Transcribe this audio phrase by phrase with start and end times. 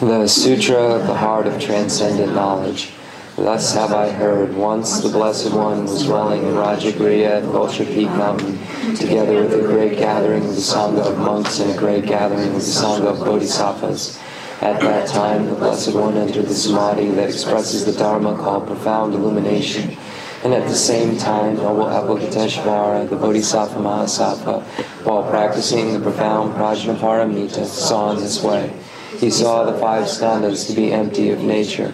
[0.00, 2.90] The Sutra of the Heart of Transcendent Knowledge.
[3.34, 8.06] Thus have I heard, once the Blessed One was dwelling in Rajagriha at Vulture Peak
[8.10, 8.60] Mountain,
[8.94, 12.52] together with a great gathering of the Sangha of monks and a great gathering of
[12.54, 14.20] the Sangha of Bodhisattvas.
[14.60, 19.14] At that time, the Blessed One entered the samadhi that expresses the Dharma called profound
[19.14, 19.96] illumination.
[20.44, 24.62] And at the same time, noble Avalokiteshvara, the Bodhisattva Mahasattva,
[25.04, 28.72] while practicing the profound Prajnaparamita, saw in this way
[29.18, 31.92] he saw the five skandhas to be empty of nature.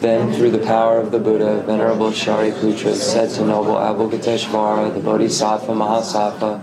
[0.00, 5.72] Then, through the power of the Buddha, Venerable Shariputra said to noble Avalokiteshvara, the Bodhisattva
[5.74, 6.62] Mahasattva,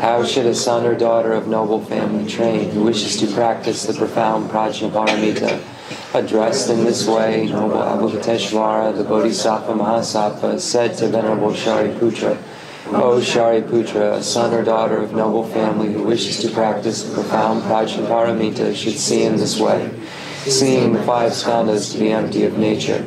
[0.00, 3.92] how should a son or daughter of noble family train who wishes to practice the
[3.92, 5.60] profound Prajnaparamita
[6.14, 12.40] addressed in this way, Noble Avalokiteshvara, the Bodhisattva Mahasattva, said to Venerable Shariputra,
[12.92, 18.74] O Shariputra, son or daughter of noble family who wishes to practice the profound Prajnaparamita
[18.74, 19.88] should see in this way,
[20.44, 23.00] seeing the five skandhas to be empty of nature.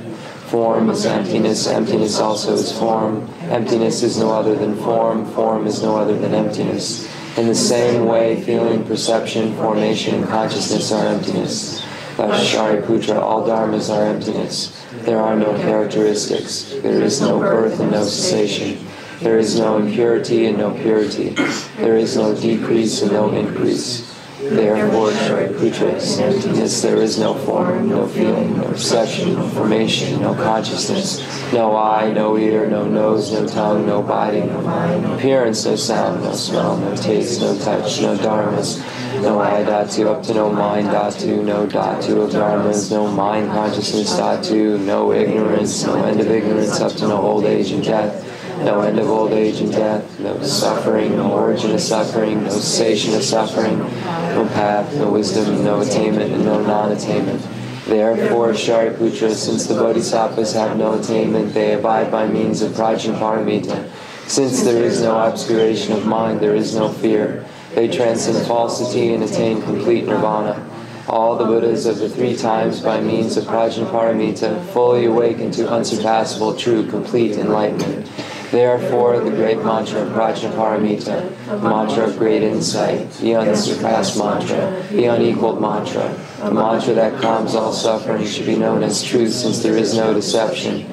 [0.48, 5.84] Form is emptiness, emptiness also is form, emptiness is no other than form, form is
[5.84, 7.06] no other than emptiness.
[7.38, 11.84] In the same way, feeling, perception, formation, and consciousness are emptiness.
[12.16, 14.82] Thus, Shariputra, all dharmas are emptiness.
[15.02, 16.74] There are no characteristics.
[16.82, 18.88] There is no birth and no cessation.
[19.24, 21.30] There is no impurity and no purity.
[21.78, 24.12] There is no decrease and no increase.
[24.42, 31.22] Therefore, Shariputra, emptiness, there is no form, no feeling, no perception, no formation, no consciousness,
[31.54, 35.78] no eye, no ear, no nose, no tongue, no body, no mind, no appearance, no
[35.78, 38.80] sound, no smell, no taste, no touch, no dharmas,
[39.22, 44.20] no eye dhatu, up to no mind dhatu, no dhatu of dharmas, no mind consciousness
[44.20, 48.23] dhatu, no ignorance, no end of ignorance, up to no old age and death
[48.64, 53.14] no end of old age and death, no suffering, no origin of suffering, no cessation
[53.14, 57.42] of suffering, no path, no wisdom, no attainment, and no non-attainment.
[57.86, 63.90] Therefore, Shariputra, since the Bodhisattvas have no attainment, they abide by means of Prajnaparamita.
[64.28, 67.46] Since there is no obscuration of mind, there is no fear.
[67.76, 70.70] They transcend falsity and attain complete nirvana.
[71.10, 76.56] All the Buddhas of the three times, by means of Prajnaparamita, fully awaken to unsurpassable,
[76.56, 78.10] true, complete enlightenment.
[78.54, 85.06] Therefore, the great mantra of Prajnaparamita, the mantra of great insight, the unsurpassed mantra, the
[85.06, 89.76] unequaled mantra, the mantra that calms all suffering, should be known as truth since there
[89.76, 90.86] is no deception.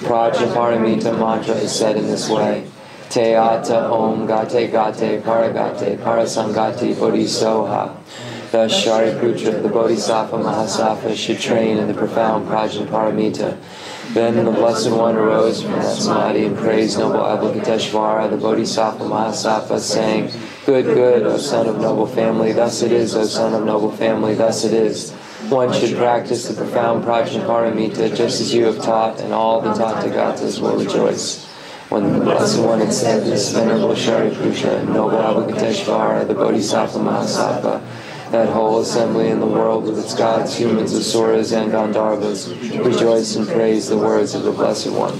[0.00, 2.66] Prajnaparamita mantra is said in this way.
[3.14, 7.94] Ata Om Gate Gate Paragate Parasamgate Bodhisoha.
[8.52, 13.56] Thus, Shariputra, the Bodhisattva Mahasattva, should train in the profound Prajnaparamita.
[14.16, 19.78] Then the Blessed One arose from that samadhi and praised noble Avalokiteshvara, the Bodhisattva Mahasattva,
[19.78, 20.30] saying,
[20.64, 24.34] Good, good, O son of noble family, thus it is, O son of noble family,
[24.34, 25.12] thus it is.
[25.50, 30.62] One should practice the profound prajnaparamita just as you have taught, and all the Tathagatas
[30.62, 31.44] will rejoice.
[31.90, 37.82] When the Blessed One had said this, Venerable Shariputra, Noble Avalokiteshvara, the Bodhisattva Mahasattva,
[38.30, 42.48] that whole assembly in the world with its gods, humans, asuras, and Gandharvas,
[42.84, 45.18] rejoice and praise the words of the Blessed One.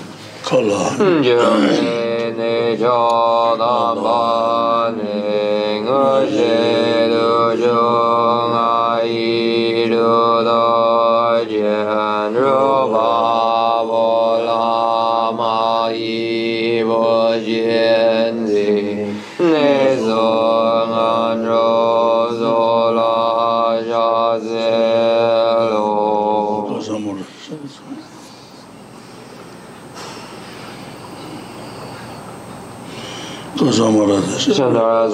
[33.77, 34.19] zamara
[34.57, 35.05] Chandra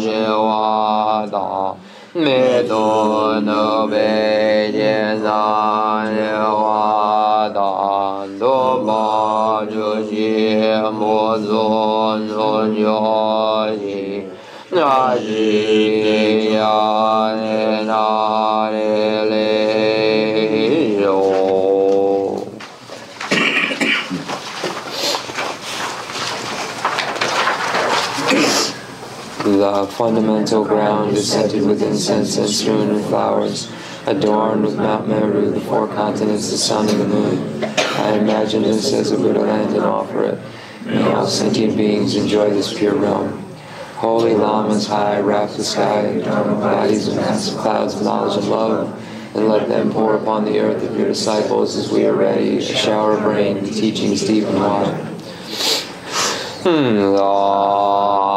[0.00, 0.16] shi
[2.16, 3.98] 灭多罗跋
[4.70, 4.70] 陀罗
[6.12, 7.58] 耶华打
[8.38, 9.74] 陀跋阇
[10.04, 11.52] 耶摩诃
[12.22, 12.32] 那
[12.76, 12.78] 伽
[13.74, 13.86] 帝
[14.70, 14.78] 那
[16.54, 16.56] 伽
[17.34, 17.36] 帝
[17.84, 17.92] 那伽
[19.30, 19.43] 帝。
[29.64, 33.70] love, fundamental ground is scented with incense and strewn with flowers,
[34.06, 37.64] adorned with Mount Meru, the four continents, the sun, and the moon.
[37.64, 40.38] I imagine this as a Buddha land and offer it.
[40.84, 43.40] May all sentient beings enjoy this pure realm.
[43.96, 48.88] Holy Lamas high, wrap the sky, Dharma bodies in massive clouds of knowledge and love
[49.34, 52.60] and let them pour upon the earth of your disciples as we are ready, a
[52.60, 54.94] shower of rain, teachings deep and wide.
[56.66, 56.98] Hmm.
[57.18, 58.33] Ah.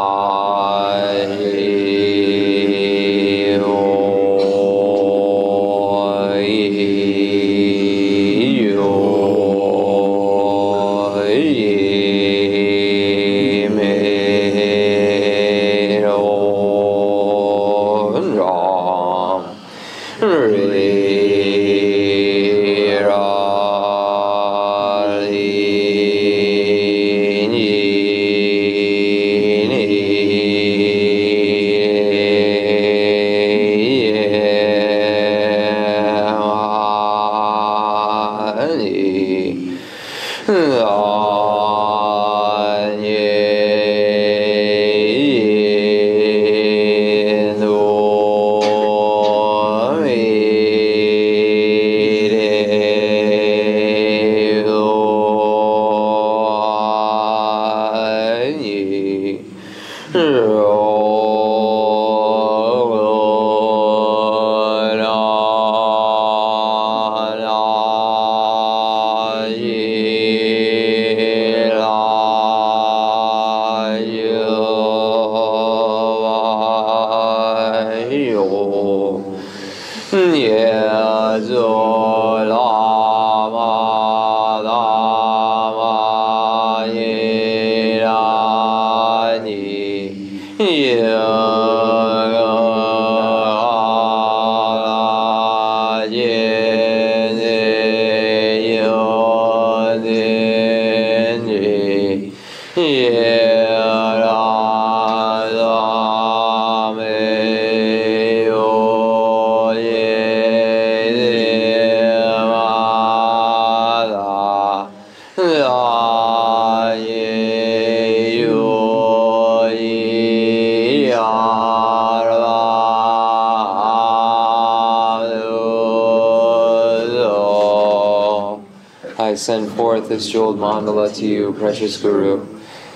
[130.00, 132.46] forth this jeweled mandala to you, precious Guru.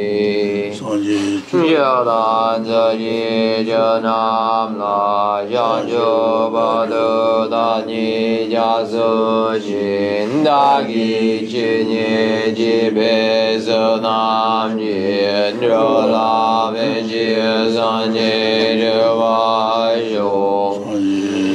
[0.75, 9.07] Jadanjali Janam La Janjo Badu Dani Jasu
[9.61, 13.13] Jindagi Jini Jibe
[13.61, 15.87] Zanam Jindro
[16.73, 18.33] Lame Jizanye
[20.09, 20.54] Jivayyo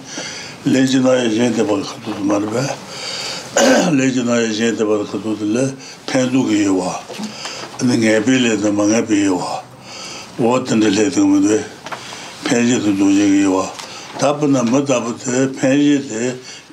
[0.75, 2.65] lecchā nāyā yā yā yā tāpā kathukā marabhā
[3.97, 5.45] lecchā nāyā yā yā yā tāpā kathukā
[8.05, 9.17] ngāpi lindā ma ngāpi
[13.57, 13.65] wā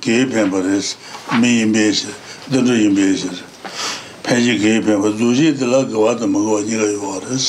[0.02, 0.96] gaya penpa res,
[1.38, 2.08] mi yinpe shi,
[2.50, 3.28] dendro yinpe shi,
[4.22, 7.44] penji gaya penpa, dhuji dila gawa dha mga waniga yuwa res.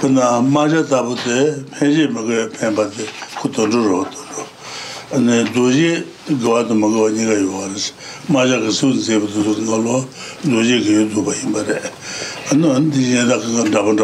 [0.00, 3.04] Pena maja tabu de, penji mga penpa de,
[3.38, 4.42] kutonru ro toro.
[5.14, 5.88] Ane dhuji
[6.42, 7.84] gawa dha mga waniga yuwa res,
[8.28, 10.04] maja kisun zebu dhuzun galo,
[10.42, 11.76] dhuji gaya dhuba yinpa re.
[12.50, 13.94] Ano an di zhinyada kaka dhaban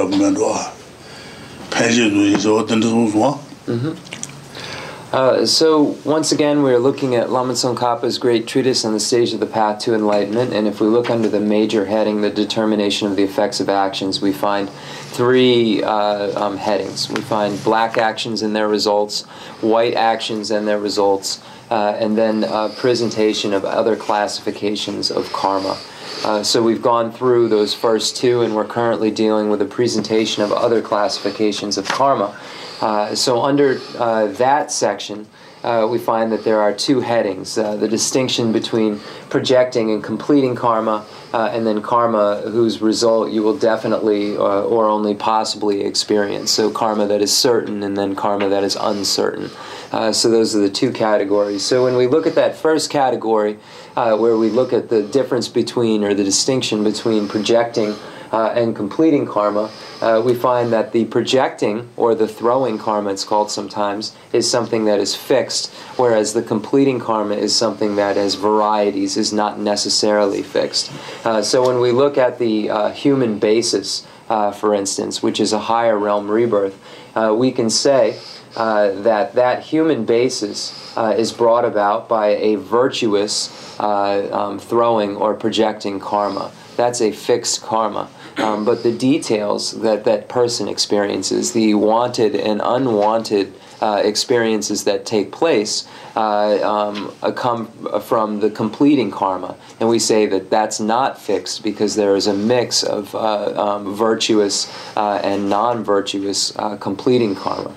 [5.16, 9.40] Uh, so, once again, we're looking at Lama Tsongkhapa's great treatise on the stage of
[9.40, 10.52] the path to enlightenment.
[10.52, 14.20] And if we look under the major heading, the determination of the effects of actions,
[14.20, 17.08] we find three uh, um, headings.
[17.08, 19.22] We find black actions and their results,
[19.62, 22.44] white actions and their results, uh, and then
[22.76, 25.78] presentation of other classifications of karma.
[26.26, 30.42] Uh, so we've gone through those first two, and we're currently dealing with a presentation
[30.42, 32.38] of other classifications of karma.
[32.80, 35.26] Uh, so under uh, that section,
[35.64, 41.04] uh, we find that there are two headings the distinction between projecting and completing karma,
[41.32, 46.52] and then karma whose result you will definitely or only possibly experience.
[46.52, 49.50] So, karma that is certain, and then karma that is uncertain.
[49.90, 51.64] Uh, so those are the two categories.
[51.64, 53.58] So when we look at that first category,
[53.96, 57.94] uh, where we look at the difference between or the distinction between projecting
[58.30, 63.24] uh, and completing karma, uh, we find that the projecting, or the throwing karma, it's
[63.24, 68.34] called sometimes, is something that is fixed, whereas the completing karma is something that has
[68.34, 70.90] varieties, is not necessarily fixed.
[71.24, 75.52] Uh, so when we look at the uh, human basis, uh, for instance, which is
[75.52, 76.78] a higher realm rebirth,
[77.14, 78.18] uh, we can say
[78.56, 80.82] uh, that that human basis
[81.18, 86.50] is brought about by a virtuous um, throwing or projecting karma.
[86.76, 92.60] That's a fixed karma um, but the details that that person experiences, the wanted and
[92.62, 97.66] unwanted uh, experiences that take place, uh, um, uh, come
[98.00, 99.56] from the completing karma.
[99.80, 103.94] And we say that that's not fixed because there is a mix of uh, um,
[103.94, 107.74] virtuous uh, and non virtuous uh, completing karma.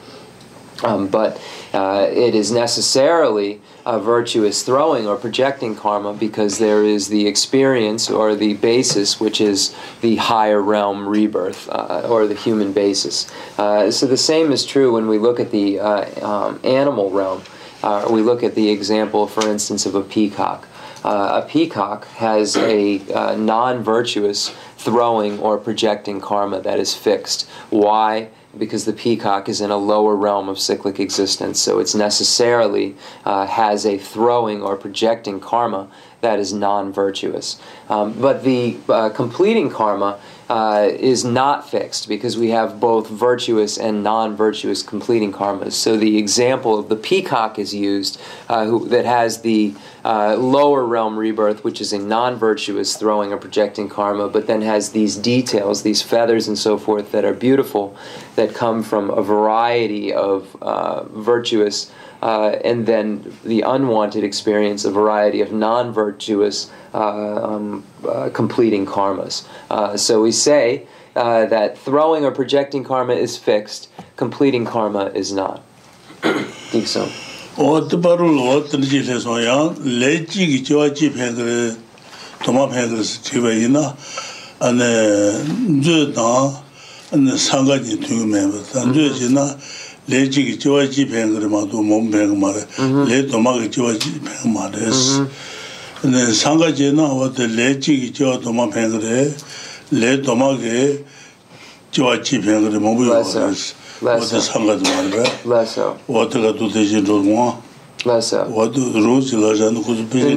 [0.84, 1.36] Um, but
[1.74, 8.36] it is necessarily a virtuous throwing or projecting karma because there is the experience or
[8.36, 13.28] the basis, which is the higher realm rebirth uh, or the human basis.
[13.58, 17.42] Uh, so the same is true when we look at the uh, um, animal realm.
[17.82, 20.68] Uh, we look at the example, for instance, of a peacock.
[21.04, 27.50] Uh, a peacock has a uh, non virtuous throwing or projecting karma that is fixed.
[27.70, 28.30] Why?
[28.60, 33.48] because the peacock is in a lower realm of cyclic existence, so it's necessarily uh,
[33.48, 35.88] has a throwing or projecting karma
[36.22, 37.60] that is non virtuous.
[37.88, 43.78] Um, but the uh, completing karma uh, is not fixed because we have both virtuous
[43.78, 45.74] and non-virtuous completing karmas.
[45.74, 50.84] So the example of the peacock is used, uh, who, that has the uh, lower
[50.84, 55.84] realm rebirth, which is a non-virtuous throwing or projecting karma, but then has these details,
[55.84, 57.96] these feathers and so forth that are beautiful,
[58.36, 61.92] that come from a variety of uh, virtuous.
[62.22, 67.00] uh, and then the unwanted experience, a variety of non virtuous uh,
[67.44, 69.48] um, uh, completing karmas.
[69.70, 70.86] Uh, so we say
[71.16, 75.64] uh, that throwing or projecting karma is fixed, completing karma is not.
[76.72, 77.08] think so.
[77.60, 79.56] ot paru ot ji le so ya
[80.02, 81.48] le ji gi jo ji phe ge
[82.44, 83.82] to ma phe ge ji ba yin na
[84.68, 86.28] ane zhe da
[87.18, 88.86] ane sang ga ji tu me ba
[89.22, 89.48] zhe na
[90.10, 92.66] le chi ki chiwa chi pengi kari ma tu mom pengi ma re,
[93.06, 95.22] le doma ki chiwa chi pengi ma re si.
[96.04, 98.50] Ne sanga che na wate le chi ki la pe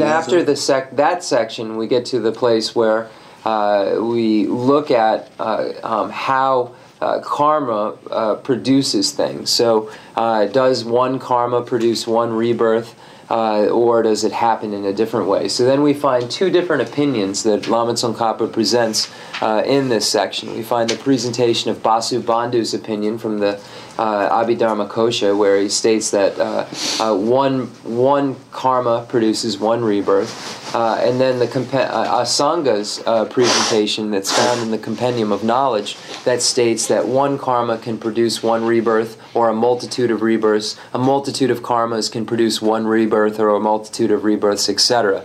[0.03, 3.09] after the sec that section, we get to the place where
[3.45, 6.71] uh, we look at uh, um, how...
[7.03, 9.51] Uh, karma uh, produces things.
[9.51, 12.95] So, uh, does one karma produce one rebirth,
[13.29, 15.49] uh, or does it happen in a different way?
[15.49, 20.55] So, then we find two different opinions that Lama Tsongkhapa presents uh, in this section.
[20.55, 23.61] We find the presentation of Vasubandhu's opinion from the
[23.99, 26.67] uh, Abhidharma Kosha, where he states that uh,
[27.01, 34.11] uh, one one karma produces one rebirth, uh, and then the uh, Asanga's uh, presentation
[34.11, 38.65] that's found in the Compendium of Knowledge that states that one karma can produce one
[38.65, 43.51] rebirth or a multitude of rebirths, a multitude of karmas can produce one rebirth or
[43.51, 45.25] a multitude of rebirths, etc.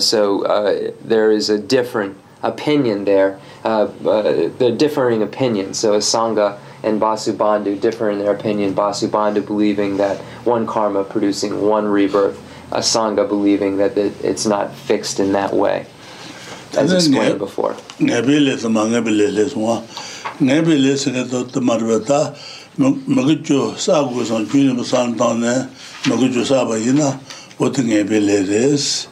[0.00, 5.74] so there is a different opinion there, the differing opinion.
[5.74, 6.58] So Asanga.
[6.82, 7.32] and Basu
[7.78, 8.74] differ in their opinion.
[8.74, 15.20] Basu believing that one karma producing one rebirth, Asanga believing that it, it's not fixed
[15.20, 15.86] in that way.
[16.76, 17.74] As explained before.
[17.98, 19.82] Nebile is among nebile is one.
[20.38, 22.36] Nebile is the dot the marvata.
[22.78, 24.46] Magujo sa gozon
[24.86, 27.58] sa bayina.
[27.58, 29.10] What nebile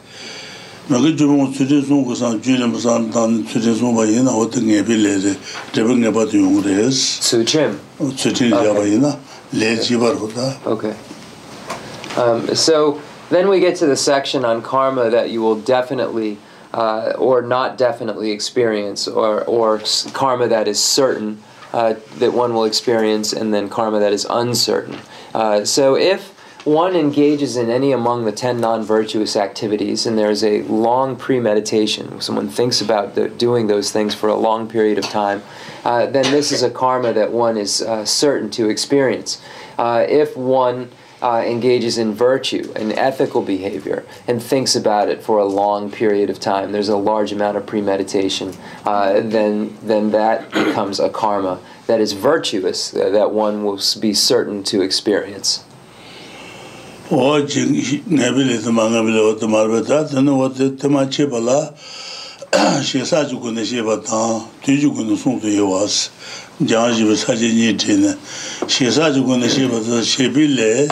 [0.89, 2.55] tsūrī jūrī
[3.51, 5.35] tsūrī bā
[5.75, 6.15] yīnā
[7.21, 7.75] Tsūchīm?
[8.09, 9.17] Tsūchīm bā
[9.53, 10.93] yīnā, Okay.
[12.17, 16.37] Um, so then we get to the section on karma that you will definitely
[16.73, 19.81] uh, or not definitely experience or, or
[20.13, 21.41] karma that is certain
[21.73, 24.97] uh, that one will experience and then karma that is uncertain.
[25.35, 26.33] Uh, so if
[26.65, 31.15] one engages in any among the ten non virtuous activities, and there is a long
[31.15, 32.19] premeditation.
[32.19, 35.41] Someone thinks about the, doing those things for a long period of time.
[35.85, 39.41] Uh, then this is a karma that one is uh, certain to experience.
[39.77, 45.37] Uh, if one uh, engages in virtue and ethical behavior and thinks about it for
[45.39, 50.51] a long period of time, there's a large amount of premeditation, uh, then, then that
[50.51, 55.63] becomes a karma that is virtuous uh, that one will be certain to experience.
[57.11, 57.77] o jing
[58.09, 61.73] ne bile de manga bile o tomar be ta den o de tema che bala
[62.83, 66.09] she sa ju gun she ba ta ti ju gun sun de yo as
[66.63, 68.15] ja ji be sa ji ni de ne
[68.67, 70.89] she sa ju gun she ba ta she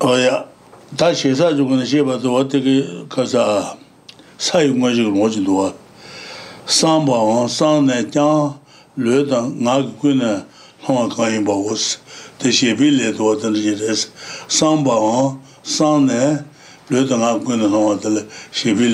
[0.00, 0.44] o ya
[0.96, 3.74] 다시 회사 yukani shepa tuwa tiki ka sā
[4.38, 5.72] sā yukani yukani ngocin tuwa
[6.66, 8.54] Sāmba wā, sāne, tyāng,
[8.96, 10.44] lueda, ngāki kuina
[10.84, 11.98] nga kañi mba wos
[12.38, 14.08] Te shepi lé tuwa tani jirési
[14.48, 16.44] Sāmba wā, sāne,
[16.90, 18.90] lueda, ngāki kuina nga kañi shepi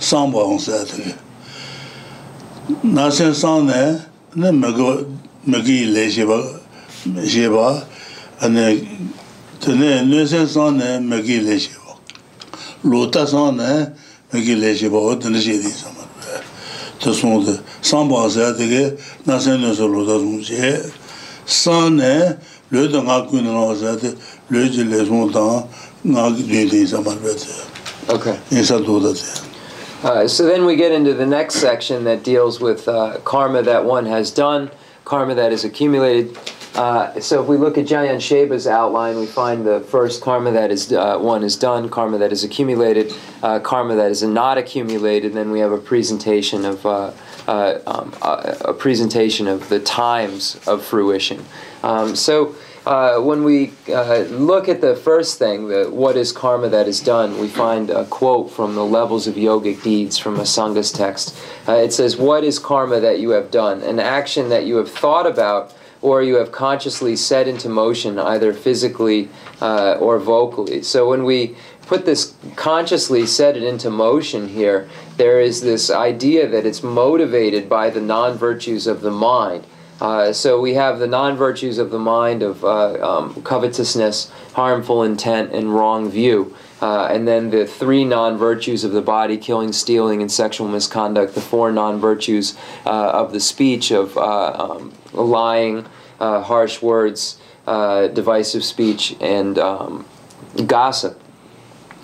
[0.00, 1.14] sāmbā hōng sā tuyō.
[2.90, 4.00] Nā sēn sāng nē,
[4.36, 4.72] nē mē
[5.64, 6.38] kī lē shē bā,
[7.14, 7.68] mē shē bā,
[8.44, 8.64] nē,
[9.62, 9.90] tē nē,
[11.08, 11.16] bā.
[12.86, 13.92] Lō tā sāng nē,
[14.30, 14.78] mē bā,
[15.20, 15.58] tē, shē,
[26.06, 26.22] ngā
[28.54, 29.14] lē ngā
[30.26, 34.06] so then we get into the next section that deals with uh, karma that one
[34.06, 34.70] has done,
[35.04, 36.36] karma that is accumulated.
[36.74, 40.70] Uh, so if we look at Jamyang Shepa's outline, we find the first karma that
[40.70, 45.32] is uh, one is done, karma that is accumulated, uh, karma that is not accumulated.
[45.32, 47.12] Then we have a presentation of uh,
[47.48, 51.44] um, a presentation of the times of fruition.
[51.82, 52.54] Um, so
[52.86, 57.00] uh, when we uh, look at the first thing, the, what is karma that is
[57.00, 61.36] done, we find a quote from the Levels of Yogic Deeds from Asanga's text.
[61.66, 63.82] Uh, it says, What is karma that you have done?
[63.82, 68.52] An action that you have thought about or you have consciously set into motion, either
[68.52, 69.28] physically
[69.60, 70.82] uh, or vocally.
[70.82, 76.46] So when we put this consciously set it into motion here, there is this idea
[76.48, 79.66] that it's motivated by the non virtues of the mind.
[80.00, 85.02] Uh, so we have the non virtues of the mind of uh, um, covetousness, harmful
[85.02, 86.54] intent, and wrong view.
[86.82, 91.34] Uh, and then the three non virtues of the body killing, stealing, and sexual misconduct,
[91.34, 95.86] the four non virtues uh, of the speech of uh, um, lying,
[96.20, 100.04] harsh words, divisive speech, and um,
[100.66, 101.18] gossip.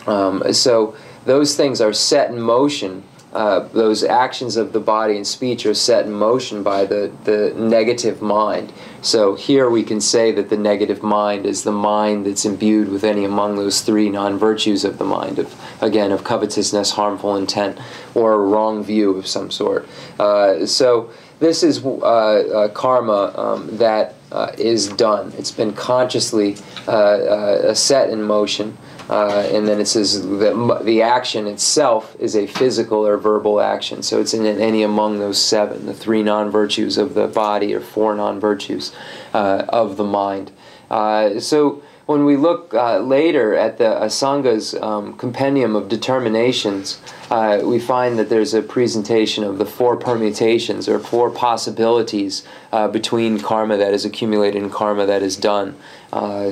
[0.07, 5.27] Um, so those things are set in motion uh, those actions of the body and
[5.27, 8.71] speech are set in motion by the, the negative mind.
[9.01, 13.05] So here we can say that the negative mind is the mind that's imbued with
[13.05, 17.79] any among those three non virtues of the mind of again of covetousness, harmful intent,
[18.15, 19.89] or a wrong view of some sort.
[20.21, 25.33] Uh, so this is uh, uh karma um, that uh, is done.
[25.39, 28.77] It's been consciously set in motion.
[29.11, 34.03] Uh, and then it says that the action itself is a physical or verbal action.
[34.03, 37.81] So it's in any among those seven, the three non virtues of the body or
[37.81, 38.93] four non virtues
[39.35, 40.53] uh, of the mind.
[40.91, 47.61] Uh, so when we look uh, later at the Asanga's um, compendium of determinations, uh,
[47.65, 53.41] we find that there's a presentation of the four permutations or four possibilities uh, between
[53.41, 55.75] karma that is accumulated and karma that is done.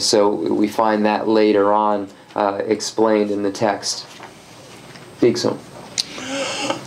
[0.01, 2.09] so we find that later on.
[2.37, 4.07] Uh, explained in the text.
[5.21, 5.37] Big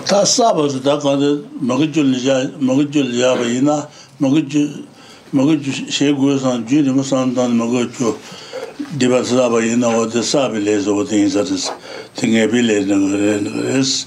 [0.06, 1.92] Ta sabo da ka de mogu
[2.24, 3.86] ja mogu ja ba ina
[4.22, 7.84] mogu she gu san ju de mo san dan mogu
[8.98, 11.70] de ba sa ba ina o de sa bi le zo de in zatis
[12.16, 14.06] tinge bi le de es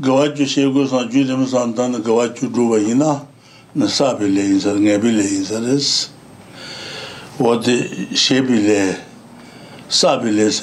[0.00, 3.24] gwa ju she gu san ju de mo san dan gwa chu du ba ina
[3.76, 6.08] na sa bi le in zat nge bi le in zatis
[7.38, 8.96] o de she bi le
[9.88, 10.60] Sabilis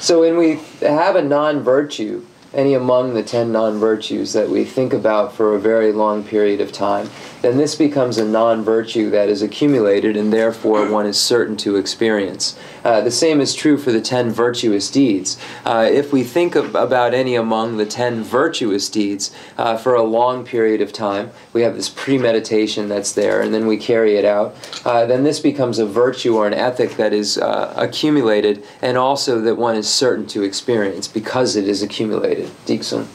[0.00, 2.24] So when we have a non-virtue,
[2.54, 6.72] any among the ten non-virtues that we think about for a very long period of
[6.72, 7.08] time,
[7.42, 11.76] then this becomes a non virtue that is accumulated and therefore one is certain to
[11.76, 12.58] experience.
[12.84, 15.38] Uh, the same is true for the ten virtuous deeds.
[15.64, 20.02] Uh, if we think of, about any among the ten virtuous deeds uh, for a
[20.02, 24.24] long period of time, we have this premeditation that's there and then we carry it
[24.24, 28.96] out, uh, then this becomes a virtue or an ethic that is uh, accumulated and
[28.98, 32.50] also that one is certain to experience because it is accumulated.
[32.64, 33.06] Dixon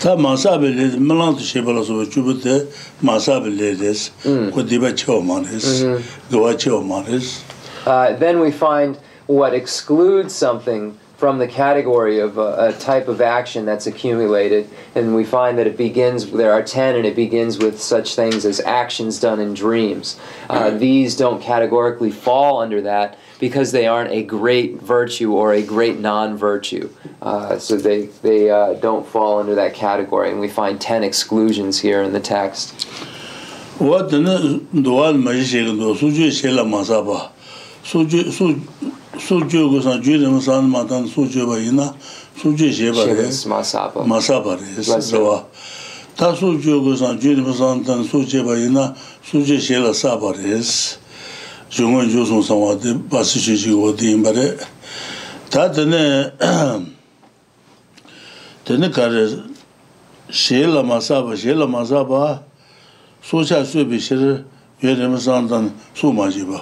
[0.00, 2.56] tā mālāntā lā chūpa tē
[4.52, 5.38] kō dīpa chēwa
[6.56, 6.98] chēwa
[8.18, 13.20] Then we find what excludes something from the category of a, uh, a, type of
[13.20, 17.58] action that's accumulated, and we find that it begins, there are 10, and it begins
[17.58, 20.16] with such things as actions done in dreams.
[20.50, 20.78] Uh, hmm.
[20.78, 25.98] these don't categorically fall under that, because they aren't a great virtue or a great
[25.98, 26.86] non-virtue.
[27.30, 31.82] Uh so they they uh don't fall under that category and we find 10 exclusions
[31.86, 32.86] here in the text.
[33.90, 34.22] What the
[34.70, 37.34] dual majesty of the suje shela masaba.
[37.82, 38.54] Suje so
[39.18, 41.90] suje go san juje masan matan suje ba ina
[42.44, 43.26] suje je ba re.
[43.50, 44.06] Masaba.
[44.14, 44.70] Masaba re.
[45.02, 45.50] So
[46.14, 48.94] ta ju go san juje masan tan suje ba ina
[49.26, 51.01] suje shela sabares.
[51.01, 51.01] Mhm.
[51.72, 54.48] zhōngwān zhōsōng sāngwā dē bāsī shī shī gō dē yīmbā rē
[55.54, 56.00] tā tēne
[58.68, 59.22] tēne kā rē
[60.28, 62.26] shē lā mā sā bā, shē lā mā sā bā
[63.24, 64.34] sō chā sū bī shē rē
[64.84, 66.60] yuē rē mā sāng tān sū mā shī bā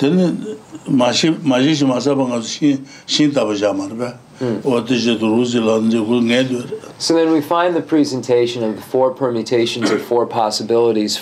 [0.00, 0.56] tēne
[6.98, 11.16] So then we find the presentation of four permutations four possibilities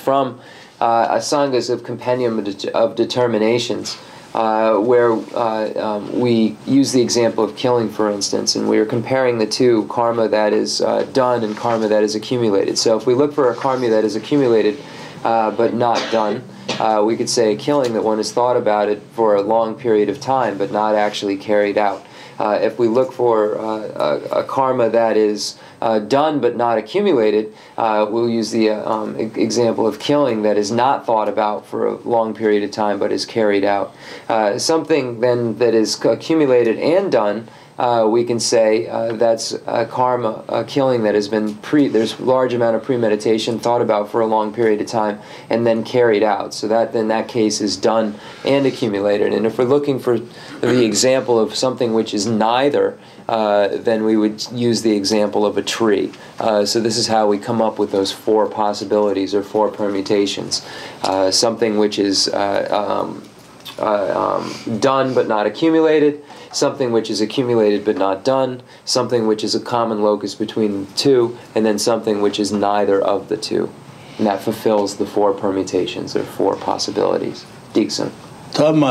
[0.81, 3.99] uh, is a compendium of, de- of determinations.
[4.33, 8.87] Uh, where uh, um, we use the example of killing, for instance, and we are
[8.87, 12.79] comparing the two karma that is uh, done and karma that is accumulated.
[12.79, 14.79] So if we look for a karma that is accumulated
[15.25, 16.45] uh, but not done,
[16.79, 20.09] uh, we could say killing that one has thought about it for a long period
[20.09, 22.07] of time but not actually carried out.
[22.41, 26.79] Uh, if we look for uh, a, a, karma that is uh, done but not
[26.79, 31.95] accumulated, we'll use the um, example of killing that is not thought about for a
[31.99, 33.95] long period of time but is carried out.
[34.59, 37.47] something then that is accumulated and done
[37.81, 41.89] uh, we can say uh, that's a uh, karma, a killing that has been pre.
[41.89, 45.83] There's large amount of premeditation thought about for a long period of time and then
[45.83, 46.53] carried out.
[46.53, 49.33] So that in that case is done and accumulated.
[49.33, 52.99] And if we're looking for the example of something which is neither,
[53.31, 56.13] uh, then we would use the example of a tree.
[56.39, 60.69] Uh, so this is how we come up with those four possibilities or four permutations.
[61.03, 63.27] Uh, something which is um,
[63.79, 69.55] um, done but not accumulated something which is accumulated but not done, something which is
[69.55, 73.71] a common locus between the two, and then something which is neither of the two.
[74.19, 77.45] And that fulfills the four permutations or four possibilities.
[77.73, 78.13] Dixon.
[78.53, 78.83] So then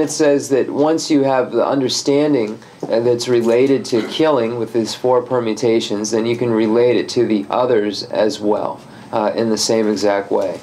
[0.00, 5.20] it says that once you have the understanding that's related to killing with these four
[5.22, 8.80] permutations, then you can relate it to the others as well
[9.12, 10.60] uh, in the same exact way.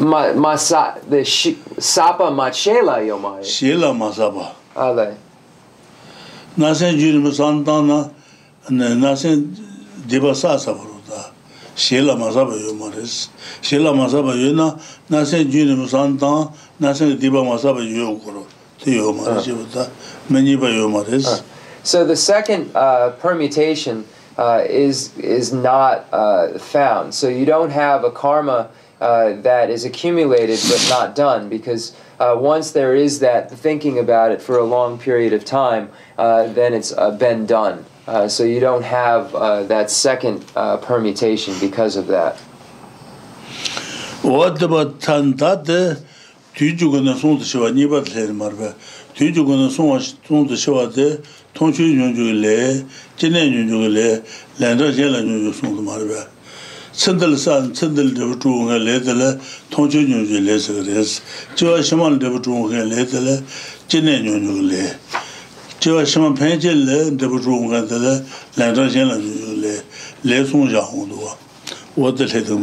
[0.00, 3.40] Ma ma sa the shi, sapa ma chela yo ma.
[3.42, 4.14] Shila mazaba.
[4.74, 4.90] sapa.
[4.90, 5.16] Ale.
[6.56, 8.04] Na sen jiru mu santa na
[8.70, 9.54] na sen
[10.06, 11.30] deba sa sa buru da.
[11.76, 13.28] Shila ma sapa yo ma res.
[13.62, 14.76] Shila ma sapa yo na
[15.08, 18.44] na sen jiru mu santa na sen deba ma sapa yo kuro.
[18.82, 19.86] Ti yo ma res yo ah.
[19.86, 21.44] da.
[21.84, 24.06] So the second uh, permutation
[24.38, 27.12] uh, is is not uh, found.
[27.14, 28.70] So you don't have a karma
[29.02, 34.32] uh, that is accumulated but not done because uh, once there is that thinking about
[34.32, 37.84] it for a long period of time, uh, then it's been done.
[38.28, 39.32] so you don't have
[39.68, 40.42] that second
[40.84, 42.36] permutation because of that.
[44.24, 46.00] What about tantate?
[46.54, 48.12] tuyu gu na sung tu shiwa nipa tu
[50.92, 51.18] de
[51.54, 52.32] tong shui nyung ju gu
[53.92, 54.22] lai,
[54.56, 55.52] jine
[57.36, 58.78] san, tsindali nga de nga
[70.38, 70.86] de duwa,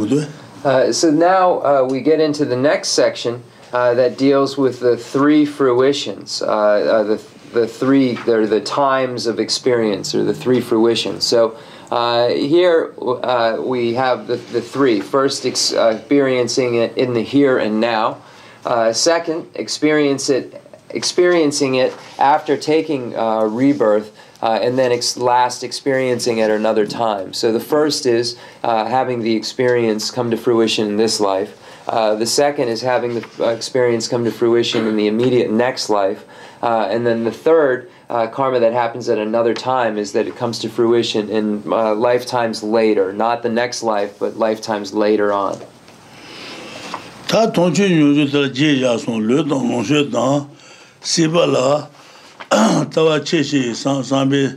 [0.08, 0.24] duwa.
[0.64, 4.98] Uh, so now uh, we get into the next section, Uh, that deals with the
[4.98, 7.22] three fruitions, uh, uh the,
[7.54, 11.24] the three, they're the times of experience, or the three fruitions.
[11.24, 11.56] So
[11.90, 12.92] uh, here
[13.60, 18.20] we have the, the three first, experiencing it in the here and now.
[18.92, 24.14] second, experience it, experiencing it after taking rebirth.
[24.42, 27.32] Uh, and then ex last experiencing at another time.
[27.32, 31.56] So the first is uh, having the experience come to fruition in this life.
[31.88, 35.90] Uh, the second is having the uh, experience come to fruition in the immediate next
[35.90, 36.24] life.
[36.62, 40.36] Uh, and then the third uh, karma that happens at another time is that it
[40.36, 45.60] comes to fruition in uh, lifetimes later, not the next life, but lifetimes later on.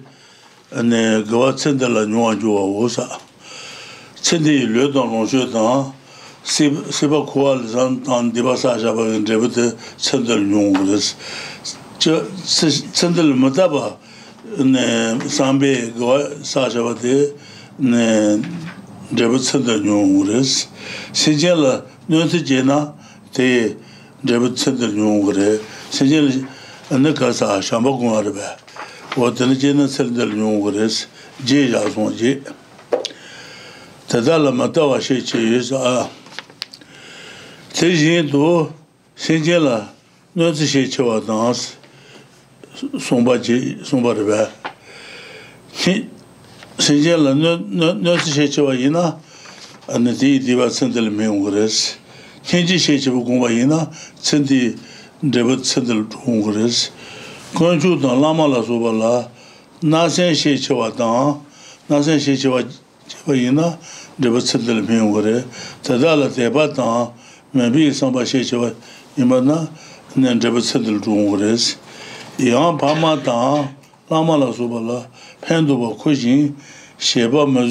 [0.75, 3.19] ane gawa tsendela nyuwa juwa wosa
[6.45, 9.65] sīpa kuwa līsān tān dīpa sāsā pa kīn dhīpa tī
[10.05, 11.11] cīndal nyōngu līs.
[11.99, 12.19] Chī
[12.97, 13.97] cīndal mūtā pa
[15.37, 17.15] sāmbī kuwa sāsā pa tī
[17.81, 20.59] dhīpa cīndal nyōngu līs.
[21.17, 21.55] Sīcī yā
[22.13, 22.79] nyōnti jī na
[23.33, 23.45] tī
[24.25, 25.49] dhīpa cīndal nyōngu rī.
[25.89, 26.29] Sīcī yā
[27.01, 28.37] nī kā sā shāmbā kuwa rī
[31.45, 31.67] jī
[35.25, 36.07] jī
[37.75, 38.69] Te shintu,
[39.17, 39.89] senjela,
[40.35, 41.75] nyozi shechewa dangas,
[42.99, 44.47] somba je, somba riva.
[46.77, 47.33] Senjela,
[48.01, 49.17] nyozi shechewa ina,
[49.93, 51.97] anati diwa tsandili miunguris.
[52.47, 53.89] Kinji shechewa kumbayina,
[54.23, 54.77] tsandi,
[55.21, 56.91] dribut tsandili kumburis.
[57.51, 59.27] Konchudna, lama la subala,
[67.59, 68.69] mēbī sāmbā shēchī wā
[69.15, 69.59] yīmbā nā
[71.41, 71.65] rēs
[74.05, 74.99] mā mā lā sūpa lā
[77.31, 77.63] bā mā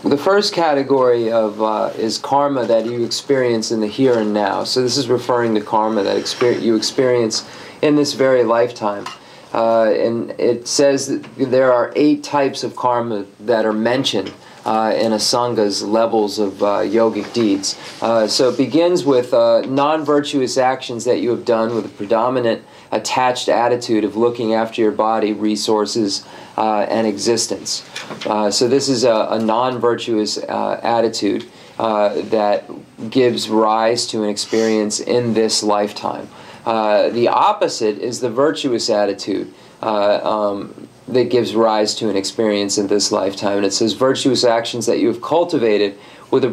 [0.05, 4.65] the first category of uh, is karma that you experience in the here and now.
[4.65, 7.45] So this is referring to karma that experience, you experience
[7.83, 9.05] in this very lifetime.
[9.53, 14.33] Uh, and it says that there are eight types of karma that are mentioned
[14.65, 17.79] uh, in Asanga's levels of uh, yogic deeds.
[18.01, 21.89] Uh, so it begins with uh, non virtuous actions that you have done with a
[21.89, 26.25] predominant attached attitude of looking after your body, resources,
[26.57, 27.85] uh, and existence.
[28.27, 31.45] Uh, so this is a, a non virtuous attitude
[31.79, 32.65] that
[33.11, 36.29] gives rise to an experience in this lifetime.
[36.65, 39.53] the opposite is the virtuous attitude.
[39.83, 43.59] Um, that gives rise to an experience in this lifetime.
[43.59, 45.99] And it says, virtuous actions that you have cultivated
[46.31, 46.49] with a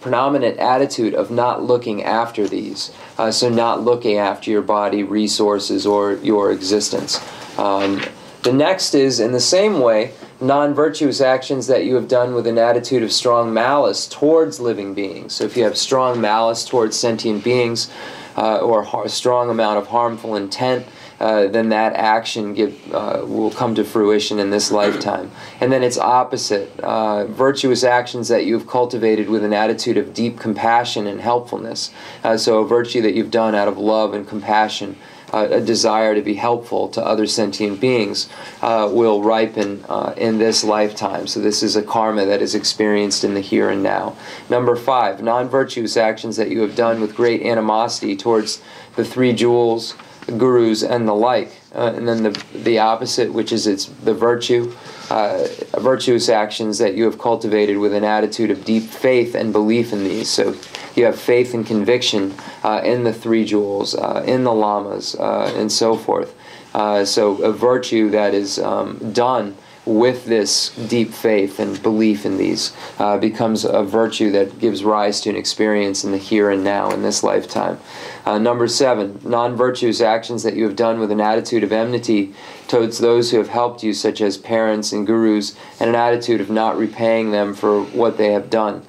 [0.00, 2.90] predominant attitude of not looking after these.
[3.16, 7.20] Uh, so, not looking after your body, resources, or your existence.
[7.58, 8.02] Um,
[8.42, 12.46] the next is, in the same way, non virtuous actions that you have done with
[12.48, 15.34] an attitude of strong malice towards living beings.
[15.34, 17.88] So, if you have strong malice towards sentient beings
[18.36, 20.86] uh, or a strong amount of harmful intent,
[21.20, 25.30] uh, then that action give, uh, will come to fruition in this lifetime.
[25.60, 30.40] And then it's opposite uh, virtuous actions that you've cultivated with an attitude of deep
[30.40, 31.90] compassion and helpfulness.
[32.36, 34.96] so, a virtue that you've done out of love and compassion
[35.32, 38.28] a desire to be helpful to other sentient beings
[38.62, 41.26] uh, will ripen uh, in this lifetime.
[41.26, 44.16] So, this is a karma that is experienced in the here and now.
[44.48, 48.60] Number five, non virtuous actions that you have done with great animosity towards
[48.96, 49.94] the three jewels
[50.28, 51.50] gurus and the like.
[51.74, 54.72] Uh, and then the, the opposite, which is it's the virtue,
[55.10, 55.46] uh,
[55.78, 60.04] virtuous actions that you have cultivated with an attitude of deep faith and belief in
[60.04, 60.30] these.
[60.30, 60.54] So
[60.96, 65.52] you have faith and conviction uh, in the three jewels, uh, in the lamas, uh,
[65.56, 66.34] and so forth.
[66.74, 72.38] Uh, so a virtue that is um, done with this deep faith and belief in
[72.38, 76.64] these uh, becomes a virtue that gives rise to an experience in the here and
[76.64, 77.78] now in this lifetime.
[78.24, 82.34] Uh, number seven, non virtuous actions that you have done with an attitude of enmity
[82.66, 86.48] towards those who have helped you, such as parents and gurus, and an attitude of
[86.48, 88.82] not repaying them for what they have done.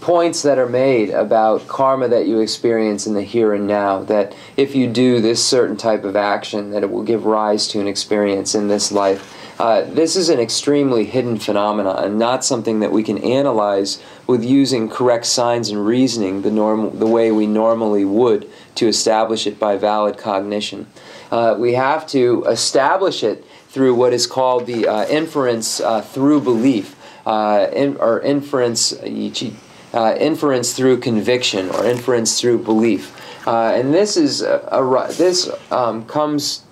[0.00, 4.34] points that are made about karma that you experience in the here and now that
[4.56, 7.86] if you do this certain type of action that it will give rise to an
[7.86, 12.90] experience in this life uh, this is an extremely hidden phenomenon and not something that
[12.90, 18.04] we can analyze with using correct signs and reasoning the, norm- the way we normally
[18.04, 20.86] would to establish it by valid cognition.
[21.30, 26.40] Uh, we have to establish it through what is called the uh, inference uh, through
[26.40, 33.14] belief uh, in, or inference, uh, inference through conviction or inference through belief.
[33.46, 36.64] and this is a, a this um, comes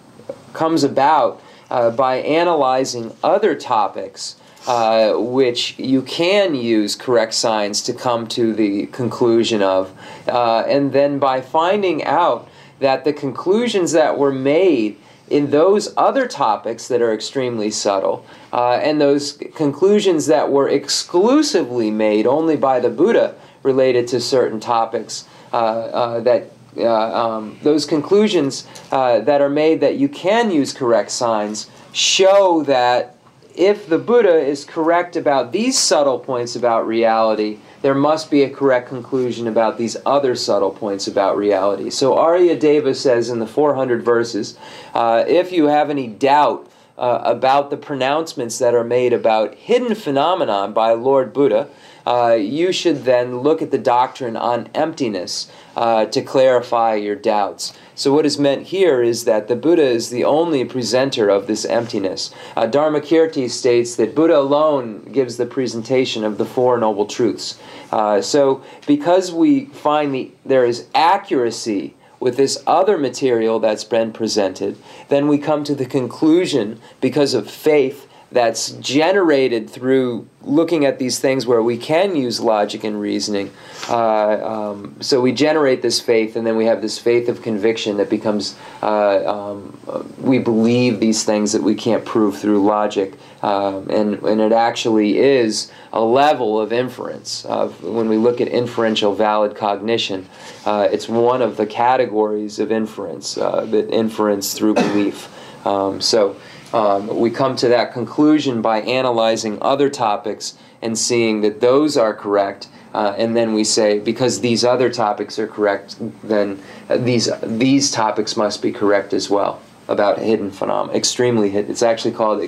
[0.52, 1.40] comes about
[1.70, 8.52] uh, by analyzing other topics uh, which you can use correct signs to come to
[8.52, 9.90] the conclusion of.
[10.28, 12.46] Uh, and then by finding out
[12.80, 14.98] that the conclusions that were made
[15.30, 21.90] in those other topics that are extremely subtle, uh, and those conclusions that were exclusively
[21.90, 26.46] made only by the Buddha related to certain topics uh, uh, that
[26.78, 33.16] um, those conclusions uh, that are made that you can use correct signs show that
[33.56, 38.50] if the Buddha is correct about these subtle points about reality, there must be a
[38.50, 41.90] correct conclusion about these other subtle points about reality.
[41.90, 44.56] So Arya Deva says in the 400 verses,
[44.94, 49.94] uh, if you have any doubt uh, about the pronouncements that are made about hidden
[49.94, 51.68] phenomenon by Lord Buddha,
[52.06, 57.72] uh, you should then look at the doctrine on emptiness uh, to clarify your doubts.
[57.94, 61.64] So, what is meant here is that the Buddha is the only presenter of this
[61.64, 62.32] emptiness.
[62.56, 67.58] Uh, Dharmakirti states that Buddha alone gives the presentation of the Four Noble Truths.
[67.92, 74.12] Uh, so, because we find the, there is accuracy with this other material that's been
[74.12, 74.76] presented,
[75.08, 81.18] then we come to the conclusion, because of faith, that's generated through looking at these
[81.18, 83.50] things where we can use logic and reasoning.
[83.88, 87.96] Uh, um, so we generate this faith, and then we have this faith of conviction
[87.96, 89.76] that becomes uh, um,
[90.20, 95.18] we believe these things that we can't prove through logic, um, and and it actually
[95.18, 97.44] is a level of inference.
[97.44, 100.28] Of when we look at inferential valid cognition,
[100.64, 105.28] uh, it's one of the categories of inference uh, that inference through belief.
[105.66, 106.36] Um, so.
[106.72, 112.14] Um, we come to that conclusion by analyzing other topics and seeing that those are
[112.14, 112.68] correct.
[112.94, 118.36] Uh, and then we say, because these other topics are correct, then these, these topics
[118.36, 121.70] must be correct as well about hidden phenomena, extremely hidden.
[121.70, 122.42] It's actually called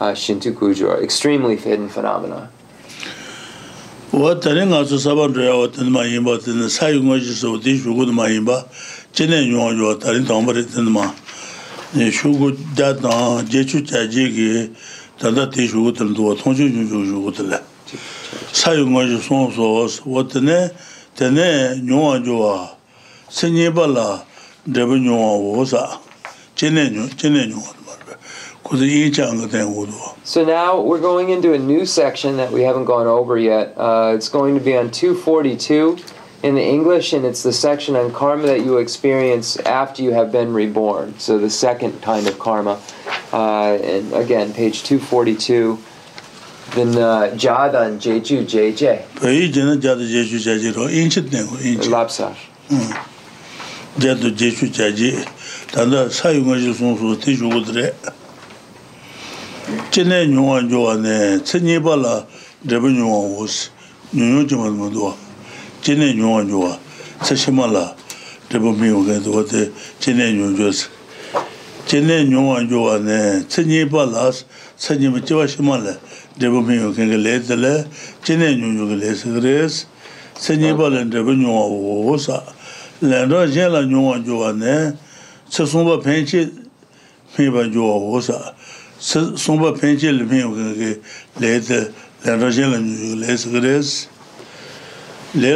[0.00, 2.50] uh, Shintokujo, extremely hidden phenomena.
[10.42, 11.18] mā.
[11.94, 14.72] shūgū dā tāng jēchū chā jēgī
[15.20, 17.60] tātā tē shūgū tāng tuwa tōng chū chū shūgū tāla.
[18.52, 20.70] Sā yu ngā yu sōng sō wā tēne,
[21.18, 21.50] tēne
[21.84, 22.70] nyōngā yu wā,
[23.28, 25.84] sē nye bā nyōngā wā sā,
[26.56, 28.16] jēne nyōngā tā mā
[28.62, 29.92] kō tē yīng chā ngā tēng
[30.24, 33.74] So now we're going into a new section that we haven't gone over yet.
[33.76, 35.98] Uh, it's going to be on 242.
[36.42, 40.32] in the English and it's the section on karma that you experience after you have
[40.32, 41.18] been reborn.
[41.18, 42.80] So the second kind of karma.
[43.32, 45.78] Uh and again page 242.
[46.74, 49.78] then uh, jada jeju jj hmm.
[49.80, 51.56] jada jeju jj ro inch ne ho
[54.00, 55.24] jeju jj
[55.72, 57.84] ta na sa yu ma ju so so ti ju go dre
[59.96, 61.16] chen ne nyu wa jo ne
[61.50, 62.14] chen ni ba la
[62.66, 65.12] de wo ni nyu ju ma do
[65.82, 66.78] chene nyunga nyunga,
[67.22, 67.94] sa shima la,
[68.48, 69.70] tepa mingwa kanto wate
[70.00, 70.86] chene nyunga nyunga sa.
[71.86, 74.30] Chene nyunga nyunga ne, sa nyipa la,
[74.76, 75.96] sa nyipa chiwa shima la,
[76.38, 77.84] tepa mingwa kanka le tala,
[78.22, 79.86] chene nyunga le sa kare sa,
[80.38, 81.66] sa nyipa la tepa nyunga
[82.06, 82.38] wo sa.
[83.02, 83.58] Lendo
[85.98, 86.48] penche
[95.32, 95.50] So uh,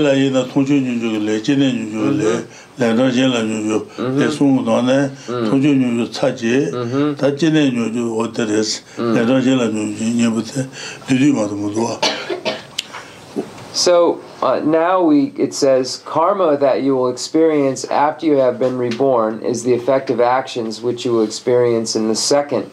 [14.64, 19.62] now we, it says, karma that you will experience after you have been reborn is
[19.62, 22.70] the effect of actions which you will experience in the second,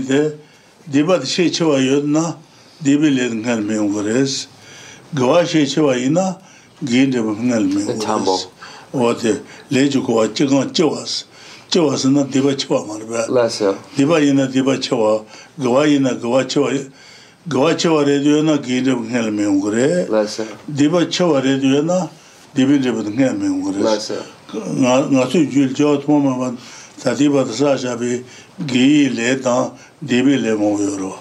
[18.49, 19.39] na na
[21.81, 22.09] na
[22.55, 24.11] dibin dibin ngay mi ngu res.
[25.11, 26.51] Nga su yul jo tmo ma ma
[27.03, 28.23] tati ba tsa sha bi
[28.65, 29.71] gi yi le tang
[30.05, 31.15] dibi le mo yo ro.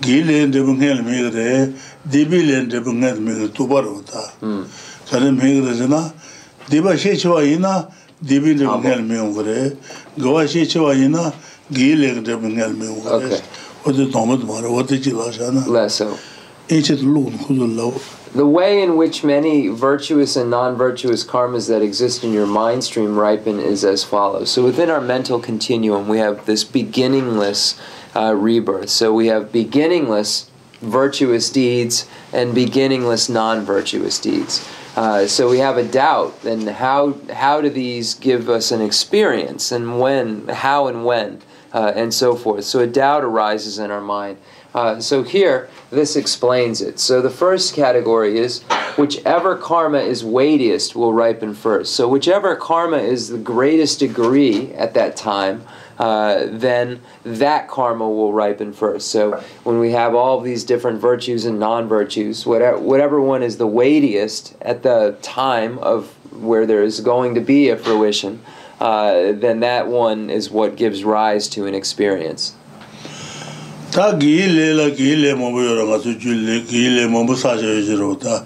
[0.00, 1.72] Gi yi le dibin ngay mi ngu re,
[2.12, 4.22] dibi le dibin ngay mi ngu tu bar wata.
[5.10, 5.60] Kari mi
[15.50, 16.08] na,
[16.70, 17.98] the
[18.46, 23.16] way in which many virtuous and non virtuous karmas that exist in your mind stream
[23.16, 24.50] ripen is as follows.
[24.52, 27.80] So, within our mental continuum, we have this beginningless
[28.14, 28.88] uh, rebirth.
[28.88, 30.48] So, we have beginningless
[30.80, 34.64] virtuous deeds and beginningless non virtuous deeds.
[34.96, 39.70] Uh, so we have a doubt, and how how do these give us an experience,
[39.72, 41.40] and when, how, and when,
[41.72, 42.64] uh, and so forth.
[42.64, 44.36] So a doubt arises in our mind,
[44.74, 46.98] uh, so here, this explains it.
[47.00, 48.62] So the first category is
[48.96, 51.94] whichever karma is weightiest will ripen first.
[51.94, 55.64] So whichever karma is the greatest degree at that time,
[55.98, 59.08] uh, then that karma will ripen first.
[59.08, 63.66] So when we have all these different virtues and non-virtues, whatever, whatever one is the
[63.66, 68.40] weightiest at the time of where there is going to be a fruition,
[68.78, 72.54] uh, then that one is what gives rise to an experience.
[73.90, 77.66] tā kīyī lē lā kīyī lē mōmbu yorā ngā sū lē kīyī lē mōmbu sācā
[77.70, 78.36] yu shirō tā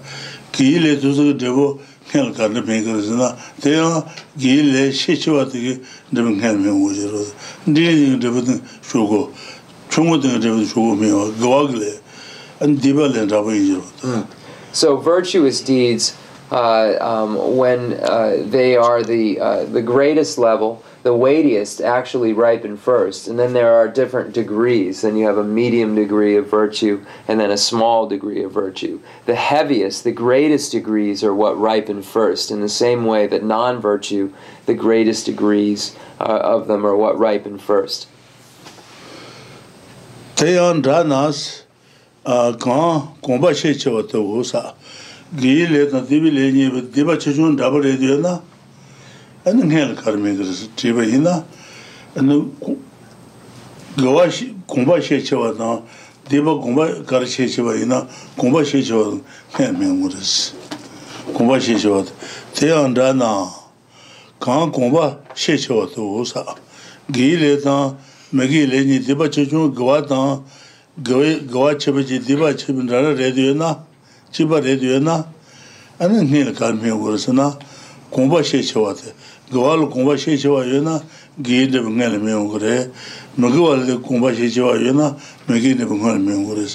[0.57, 1.65] kīyī lē tū sū kī dēbō
[2.13, 3.29] ngāl kār nā pēng kār sī na
[3.61, 3.85] tē yā
[4.41, 5.75] kīyī lē shē chī wā kī
[6.17, 7.21] dēbō ngāl mēng wā shirō
[7.77, 7.93] tā yā
[11.45, 14.25] gā kī lē tā
[14.75, 16.15] So virtuous deeds
[16.51, 22.75] uh, um, when uh, they are the, uh, the greatest level the weightiest actually ripen
[22.75, 25.01] first, and then there are different degrees.
[25.05, 28.99] Then you have a medium degree of virtue, and then a small degree of virtue.
[29.29, 33.77] The heaviest, the greatest degrees are what ripen first, in the same way that non
[33.79, 34.33] virtue,
[34.65, 38.09] the greatest degrees uh, of them are what ripen first.
[40.41, 41.69] Teyon Ranas,
[42.25, 42.57] uh,
[49.45, 51.43] ane ngayal karmay dhiris, jeba hina,
[52.17, 52.45] ane
[53.97, 54.29] gawa
[54.67, 55.81] gomba shechewa dhan,
[56.29, 59.21] deba gomba kar shechewa hina, gomba shechewa dhan,
[59.53, 60.53] ngayal mingur dhiris,
[61.33, 62.11] gomba shechewa dhan.
[62.55, 63.49] Te anda na,
[64.41, 66.45] kaan gomba shechewa dhan wosa,
[67.11, 67.95] geyi le dhan,
[68.33, 70.41] megi le nyi, deba gawa dhan,
[71.49, 73.13] gawa cheba chi, deba chebin dhara
[73.55, 73.79] na,
[74.33, 75.27] cheba rediyo na,
[78.09, 79.01] 공부 셰셔와데
[79.51, 81.03] 도알 공부 셰셔와요나
[81.43, 82.89] 게이데 뭔가를 메모 그래
[83.35, 86.65] 너그와데 공부 셰셔와요나 메기데 뭔가를 메모 그래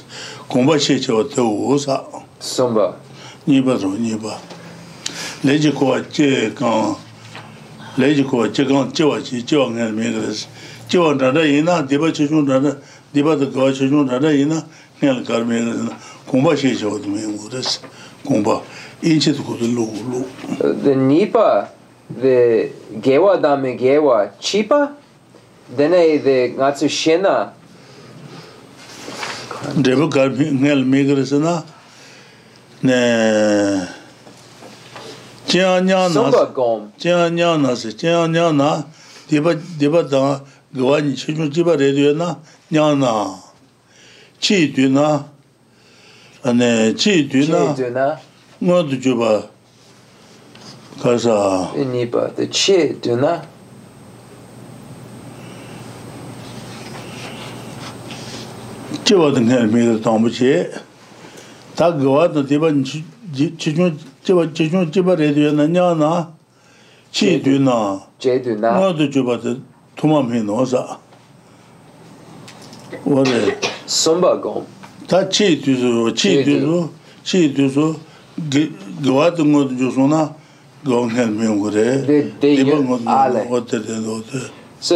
[0.48, 2.02] 공부 셰셔와데 오사
[2.40, 2.94] 썸바
[3.46, 4.38] 니바로 니바
[5.44, 6.96] 레지코 제강
[7.96, 10.32] 레지코 제강 제와지 제왕을 그래
[10.88, 12.76] 제왕다다 이나 디바 추중다다
[13.14, 13.44] 디바도
[14.32, 14.66] 이나
[15.00, 15.88] 내가 가르메는
[16.26, 16.74] 공부 그래
[18.22, 18.60] 공부
[19.02, 20.26] āñcē tu kōtō lōgō lōgō.
[20.84, 21.68] The nīpa,
[22.20, 22.68] the
[23.06, 24.80] gēwā dāmi gēwā, chīpa?
[25.78, 27.34] Dēnei, the ngā tsūshē na?
[29.86, 31.56] Dēpa kārmi ngēla mīgari sa na?
[32.84, 33.00] Nē...
[35.48, 36.08] Chī āññā
[37.58, 37.70] na?
[37.72, 38.20] Sūpa
[47.82, 47.90] gōm.
[48.60, 49.28] ngā tu chūpa
[51.02, 51.34] kāsā
[51.90, 53.30] nīpa tu chē tu nā
[59.08, 60.50] chē wā tu ngā mē tu tāmbu chē
[61.78, 66.12] tā gawā tu tīpa chē chūn chē pa rē tu yā na ñā nā
[67.16, 67.78] chē tu nā
[68.26, 69.56] ngā tu chūpa tu
[69.96, 70.20] tūma
[75.08, 75.24] tā
[77.32, 77.96] su su
[78.36, 79.18] so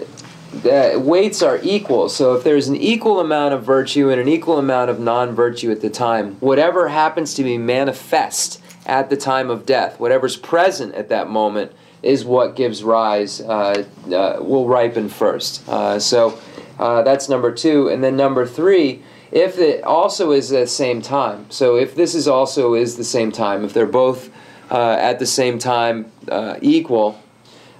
[0.65, 4.57] uh, weights are equal so if there's an equal amount of virtue and an equal
[4.57, 9.65] amount of non-virtue at the time whatever happens to be manifest at the time of
[9.65, 11.71] death whatever's present at that moment
[12.01, 16.39] is what gives rise uh, uh will ripen first uh, so
[16.79, 21.45] uh, that's number two and then number three if it also is the same time,
[21.49, 24.29] so if this is also is the same time, if they're both
[24.69, 27.17] uh, at the same time uh, equal,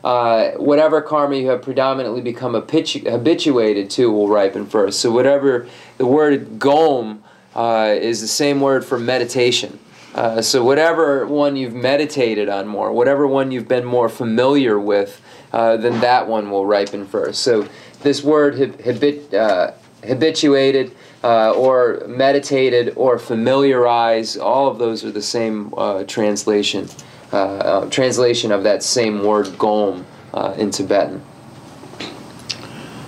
[0.01, 4.99] uh, whatever karma you have predominantly become habituated to will ripen first.
[4.99, 7.21] So whatever the word gom
[7.53, 9.77] uh, is the same word for meditation.
[10.15, 15.21] Uh, so whatever one you've meditated on more, whatever one you've been more familiar with,
[15.51, 17.43] uh, then that one will ripen first.
[17.43, 17.67] So
[18.03, 19.71] this word hab- habit, uh,
[20.05, 26.87] habituated uh or meditated or familiarized all of those are the same uh translation
[27.31, 27.37] uh,
[27.85, 31.21] uh translation of that same word gom uh in tibetan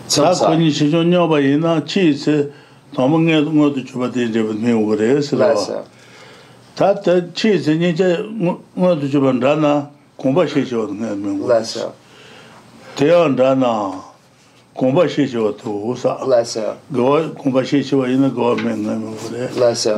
[0.07, 1.64] so that when you should know by in
[14.76, 16.78] tu usa.
[16.92, 18.08] Gawa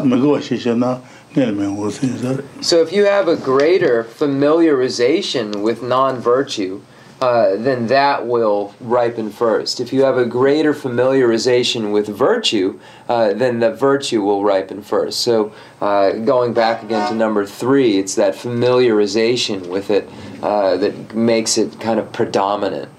[0.07, 6.81] ina gawa So if you have a greater familiarization with non-virtue,
[7.21, 9.79] uh, then that will ripen first.
[9.79, 15.21] If you have a greater familiarization with virtue, uh, then the virtue will ripen first.
[15.21, 20.09] So, uh, going back again to number three, it's that familiarization with it
[20.43, 22.89] uh, that makes it kind of predominant.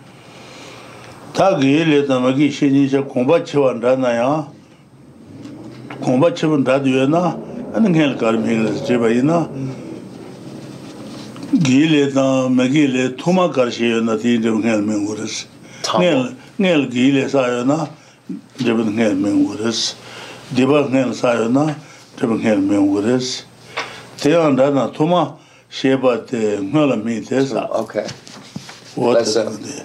[1.36, 4.44] taagiye le tamagi sheni sha kumbha chewan dha na ya
[6.00, 7.36] kumbha chewan dha dhuya na
[7.76, 9.48] ane ngayal karmi ngayal sa cheba yi na
[11.52, 15.44] giye le tamagi le thuma karshi yo na ti jeba ngayal mi ngurasi
[16.56, 17.84] ngayal giye le sa yo na
[18.68, 19.94] jeba ngayal mi ngurasi
[20.56, 21.74] diba ngayal sa yo na
[22.16, 22.60] jeba ngayal
[29.52, 29.80] mi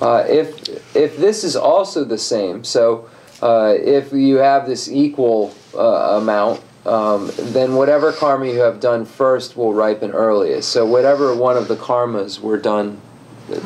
[0.00, 0.54] Uh, if,
[0.94, 3.08] if this is also the same, so
[3.42, 9.04] uh, if you have this equal uh, amount, um, then whatever karma you have done
[9.04, 10.68] first will ripen earliest.
[10.70, 13.00] So whatever one of the karmas were done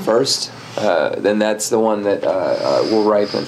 [0.05, 3.45] first, uh, then that's the one that uh, will ripen.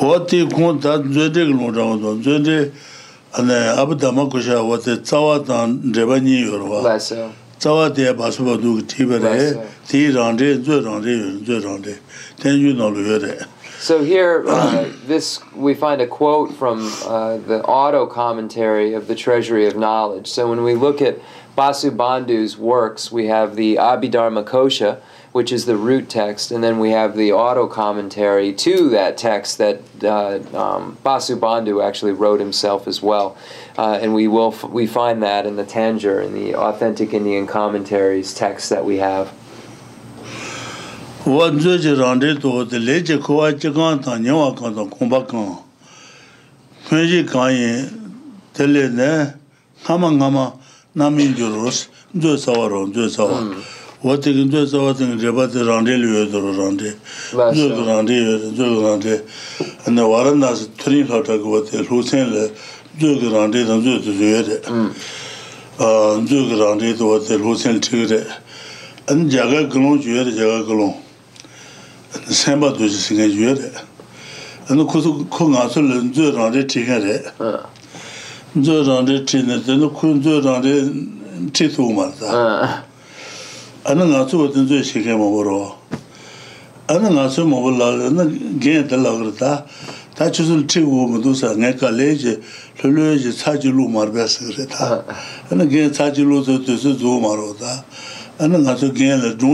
[0.00, 2.72] 어디 군다 저데글 노라고 저데
[3.36, 6.80] 안에 아브다마 고샤 와테 차와단 레바니 요르와
[7.58, 9.60] 차와데 바스바두 티베레
[9.90, 9.96] so
[14.04, 19.66] here, uh, this we find a quote from uh, the auto commentary of the Treasury
[19.66, 20.28] of Knowledge.
[20.28, 21.18] So when we look at
[21.58, 25.00] Vasubandhu's works, we have the Abhidharma Kosha,
[25.32, 29.58] which is the root text, and then we have the auto commentary to that text
[29.58, 33.36] that uh, um, Vasubandhu actually wrote himself as well.
[33.76, 37.48] Uh, and we will f- we find that in the Tanjur, in the authentic Indian
[37.48, 39.34] commentaries text that we have.
[41.30, 44.32] wa nzwe zhé rāndé tó wé t'le ché kó wá ché kó wá t'añ yé
[44.34, 45.38] wá kó t'añ kó mba kó
[46.90, 47.74] mwé jé k'añ yé
[48.56, 49.10] t'le lé
[49.84, 50.44] k'a ma nga ma
[50.98, 54.90] ná m'é nkyó rō s'zó sáwa rō k'i nzwe sáwa
[70.00, 70.26] hmm.
[70.26, 70.96] t'é
[72.30, 73.72] senpa doji singa yuwa re.
[74.68, 77.22] Ano kutu ku nga su le nzu rang re tinga re.
[78.56, 82.82] Nzu rang re tinga re, ku nzu rang re titu u mar za.
[83.84, 85.74] Ano nga su wad nzu singa ma waro.
[86.88, 88.30] Ano su ma wala, ano
[90.30, 90.80] chu su ti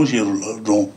[0.03, 0.96] su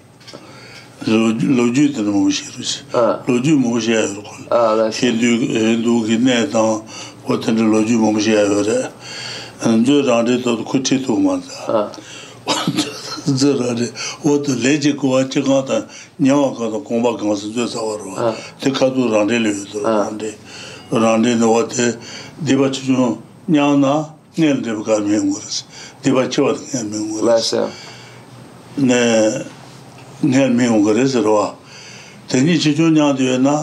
[1.07, 1.31] lo
[1.73, 4.43] ju ma muxi ruxi, lo ju ma muxi ya yu ruxi.
[4.51, 5.01] Haa, la xe.
[5.01, 6.83] Xe du, xe du ki na yu tanga,
[7.25, 8.83] hua tanga lo ju ma muxi ya yu ruxi.
[9.65, 10.23] An ju to
[10.57, 11.89] tu ku chi tu ma ta.
[14.99, 15.87] kuwa, chi kanta,
[16.19, 16.79] nianwa kanta,
[18.59, 18.71] to
[29.21, 29.59] te, ka
[30.23, 31.55] ngāi mīṅ gārēs rōwa.
[32.29, 33.55] Tēnī chīchū ñāndu yé na,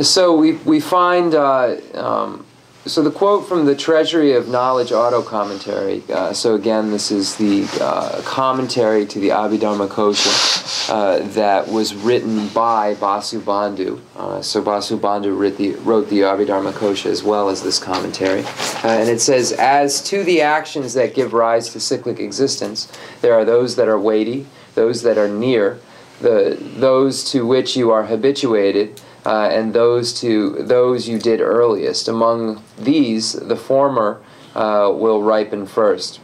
[0.00, 2.46] So we, we find, uh, um,
[2.86, 6.02] so the quote from the Treasury of Knowledge auto commentary.
[6.10, 11.94] Uh, so again, this is the uh, commentary to the Abhidharma Kosha uh, that was
[11.94, 14.00] written by Vasubandhu.
[14.16, 18.44] Uh, so Vasubandhu wrote the, wrote the Abhidharma Kosha as well as this commentary.
[18.82, 22.90] Uh, and it says, As to the actions that give rise to cyclic existence,
[23.20, 25.80] there are those that are weighty, those that are near,
[26.22, 32.08] the, those to which you are habituated uh, and those to those you did earliest.
[32.08, 34.20] Among these, the former
[34.54, 36.20] uh, will ripen first.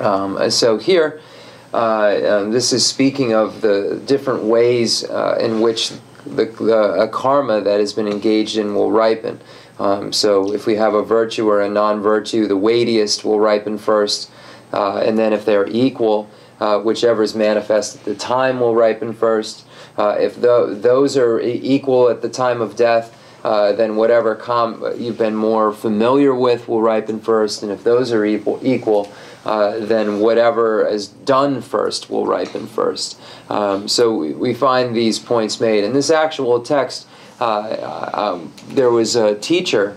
[0.00, 1.20] Um, so here,
[1.74, 5.90] uh, um, this is speaking of the different ways uh, in which
[6.24, 9.40] the, the karma that has been engaged in will ripen.
[9.78, 14.30] Um, so if we have a virtue or a non-virtue, the weightiest will ripen first,
[14.72, 16.30] uh, and then if they're equal,
[16.60, 19.66] uh, whichever is manifest at the time will ripen first.
[19.96, 24.38] Uh, if those are equal at the time of death, uh, then whatever
[24.96, 29.10] you've been more familiar with will ripen first, and if those are equal, equal
[29.46, 33.18] uh, then whatever is done first will ripen first.
[33.48, 35.82] Um, so we, we, find these points made.
[35.84, 37.08] In this actual text,
[37.40, 39.96] uh, uh um, there was a teacher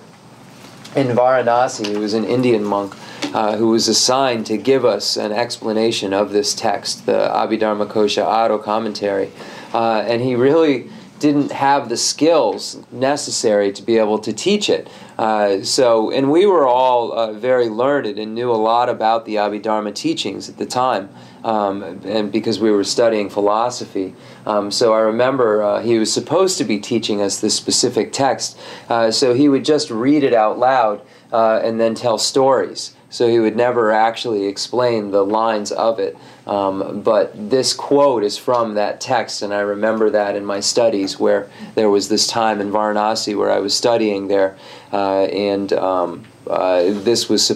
[0.95, 2.95] in Varanasi who was an Indian monk.
[3.33, 8.59] Uh, who was assigned to give us an explanation of this text, the Abhidharmakosha Auto
[8.59, 9.31] commentary
[9.73, 14.87] uh, and he really didn't have the skills necessary to be able to teach it.
[15.17, 19.35] Uh, so, and we were all uh, very learned and knew a lot about the
[19.35, 21.09] Abhidharma teachings at the time,
[21.45, 24.13] um, and because we were studying philosophy.
[24.45, 28.57] Um, so I remember uh, he was supposed to be teaching us this specific text,
[28.89, 31.01] uh, so he would just read it out loud
[31.31, 32.95] uh, and then tell stories.
[33.09, 36.17] So he would never actually explain the lines of it.
[36.45, 41.17] Um, but this quote is from that text, and I remember that in my studies
[41.19, 44.57] where there was this time in Varanasi where I was studying there,
[44.91, 47.47] uh, and um, uh, this was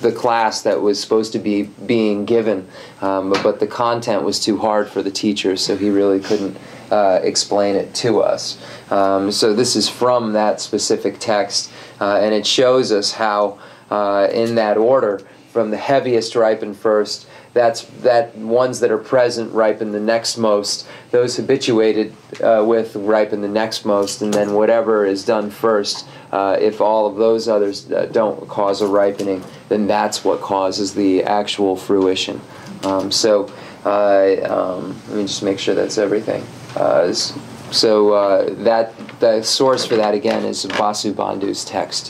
[0.00, 2.68] the class that was supposed to be being given,
[3.00, 6.56] um, but the content was too hard for the teacher, so he really couldn't
[6.90, 8.58] uh, explain it to us.
[8.90, 13.58] Um, so this is from that specific text, uh, and it shows us how,
[13.90, 19.52] uh, in that order, from the heaviest ripen first that's that ones that are present
[19.52, 25.04] ripen the next most those habituated uh, with ripen the next most and then whatever
[25.06, 29.86] is done first uh, if all of those others uh, don't cause a ripening then
[29.86, 32.40] that's what causes the actual fruition
[32.84, 33.44] um, so
[33.84, 36.44] um, let me just make sure that's everything
[36.76, 42.08] uh, so uh, that the source for that again is Vasubandhu's text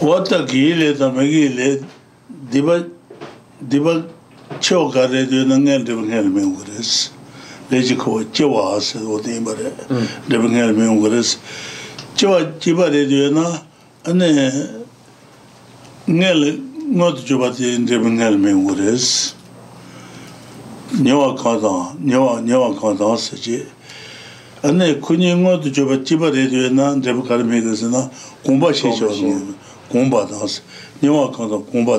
[0.00, 0.44] what the
[3.70, 4.04] diba
[4.60, 7.10] chio kare diyo nangan diba ngayla mingu kores
[7.70, 10.08] lechi kawa chio waa se wote ima re hmm.
[10.28, 11.36] diba ngayla mingu kores
[12.16, 13.60] chio jiba re diyo na
[14.04, 14.52] ane
[16.08, 16.48] ngayla
[16.96, 19.34] ngot jiba diyo diba ngayla mingu kores
[21.02, 23.56] nyawa kanta, nyawa, nyawa kanta se chi
[24.62, 28.10] ane kuni ngot jiba jiba re na diba kare na
[28.44, 28.72] kumbha
[29.90, 30.20] kumbha
[31.02, 31.94] nyawa kumbha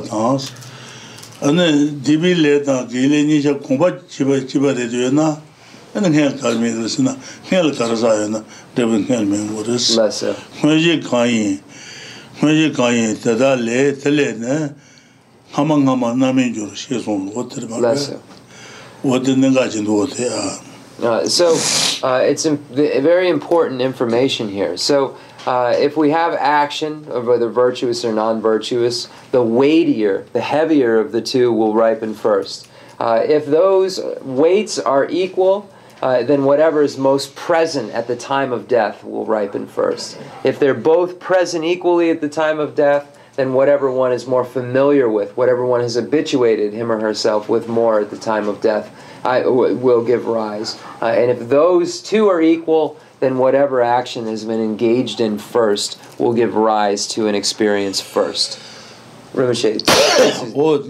[1.44, 1.64] ānā
[2.08, 5.26] dībī lē tāng dīlē nī shā kumbhā chibhā chibhā rē tuyō nā,
[5.96, 7.14] ānā khēn kār mē rē sī nā,
[7.50, 8.40] khēn lā kār sā yō nā,
[8.78, 10.32] rē bā khēn mē ngō rē sī.
[10.62, 11.58] Khuñ jī kāñiñ,
[12.40, 14.56] khuñ jī kāñiñ tathā lē, tathā nā,
[15.52, 15.76] hāma
[19.26, 20.42] nā kāyā, nā
[21.28, 21.52] So,
[22.08, 24.78] uh, it's very important information here.
[24.78, 30.42] So, Uh, if we have action, of whether virtuous or non virtuous, the weightier, the
[30.42, 32.68] heavier of the two will ripen first.
[33.00, 35.70] Uh, if those weights are equal,
[36.02, 40.18] uh, then whatever is most present at the time of death will ripen first.
[40.44, 44.46] If they're both present equally at the time of death, then whatever one is more
[44.46, 48.62] familiar with, whatever one has habituated him or herself with more at the time of
[48.62, 48.90] death,
[49.26, 50.80] I, will give rise.
[51.02, 55.98] Uh, and if those two are equal, then whatever action has been engaged in first
[56.20, 58.60] will give rise to an experience first.
[59.34, 59.82] Rinpoche.
[60.56, 60.84] Oh,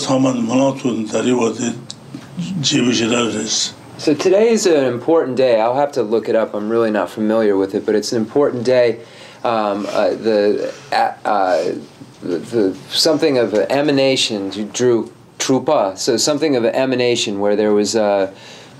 [4.48, 5.60] is an important day.
[5.60, 6.54] I'll have to look it up.
[6.54, 8.98] I'm really not familiar with it, but it's an important day.
[9.44, 11.72] Um, uh, the, uh,
[12.20, 15.96] the, the, something of an emanation to drew trupa.
[15.96, 17.94] So something of an emanation where there was.
[17.94, 18.34] Uh,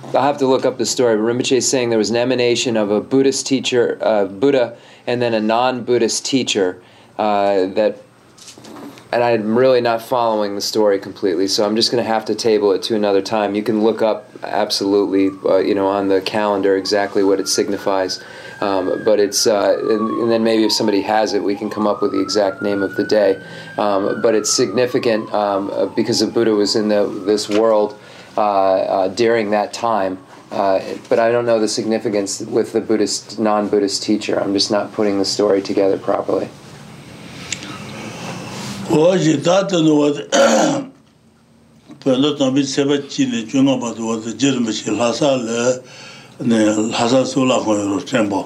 [0.07, 2.77] I'll have to look up the story, but Rinpoche is saying there was an emanation
[2.77, 6.83] of a Buddhist teacher, uh, Buddha, and then a non Buddhist teacher
[7.17, 7.99] uh, that
[9.13, 12.35] and I'm really not following the story completely, so I'm just going to have to
[12.35, 13.55] table it to another time.
[13.55, 18.21] You can look up absolutely, uh, you know, on the calendar exactly what it signifies,
[18.61, 21.87] um, but it's uh, and, and, then maybe if somebody has it, we can come
[21.87, 23.37] up with the exact name of the day.
[23.79, 27.99] Um, but it's significant um, uh, because the Buddha was in the, this world
[28.37, 30.19] uh, uh during that time.
[30.51, 34.41] Uh, but I don't know the significance with the Buddhist non-Buddhist teacher.
[34.41, 36.49] I'm just not putting the story together properly.
[38.89, 40.19] wāshī tātā nō wāt
[42.05, 45.63] pēlō tāmbī sēpa chīni chūngā pātō wāt jirma shī lhāsā lē
[46.93, 48.43] lhāsā sūlā khuñi rō tēmbā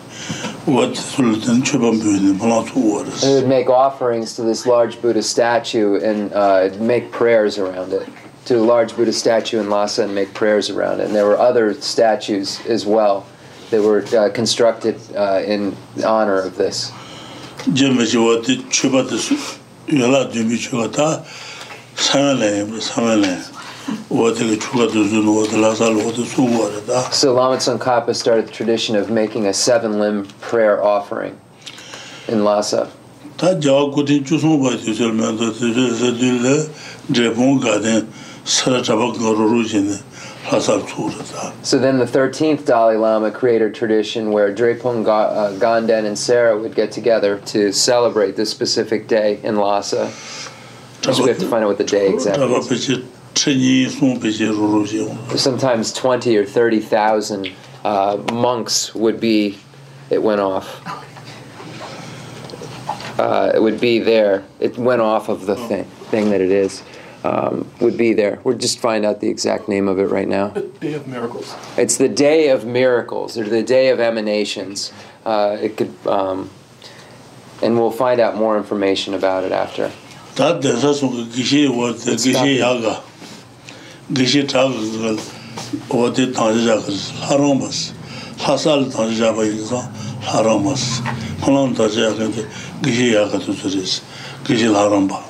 [0.68, 4.66] wā tī sū lī tēn chū bāng bīwī nī, They would make offerings to this
[4.66, 8.06] large Buddha statue and uh, make prayers around it,
[8.46, 11.06] to a large Buddha statue in Lhasa and make prayers around it.
[11.06, 13.24] And there were other statues as well
[13.70, 15.74] that were uh, constructed uh, in
[16.04, 16.90] honor of this.
[17.78, 19.36] Jēmē chī wā tī chū bā tī sū,
[20.88, 21.24] tā,
[21.96, 22.72] So Lama
[27.56, 31.38] Tsongkhapa started the tradition of making a seven-limb prayer offering
[32.28, 32.90] in Lhasa.
[33.38, 33.60] So then
[41.98, 46.90] the 13th Dalai Lama created a tradition where Drepung uh, Ganden and Sera would get
[46.92, 50.10] together to celebrate this specific day in Lhasa
[51.22, 52.62] we have to find out what the day exactly.
[55.38, 57.50] Sometimes twenty or thirty thousand
[57.84, 59.58] uh, monks would be.
[60.10, 60.78] It went off.
[63.18, 64.44] Uh, it would be there.
[64.60, 66.82] It went off of the thing, thing that it is.
[67.24, 68.40] Um, would be there.
[68.44, 70.48] We'll just find out the exact name of it right now.
[70.48, 71.54] The Day of Miracles.
[71.76, 74.92] It's the Day of Miracles, or the Day of Emanations.
[75.24, 76.50] Uh, it could, um,
[77.62, 79.92] and we'll find out more information about it after.
[80.38, 82.94] tā tēsā sūka gīshī wā tē, gīshī yā gā,
[84.16, 85.12] gīshī tā gā gā,
[85.92, 88.16] wā tē tāngzhī yā gā sī, lā rāng bā sī,
[94.48, 95.22] lā sā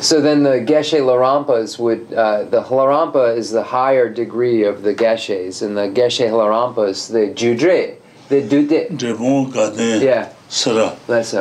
[0.00, 4.94] So then the Geshe Larampas would, uh, the Larampa is the higher degree of the
[4.94, 7.96] Geshes, and the Geshe Larampas, the judre
[8.28, 8.96] the Dute.
[8.96, 10.28] Dribon ka Yeah.
[10.54, 10.92] sara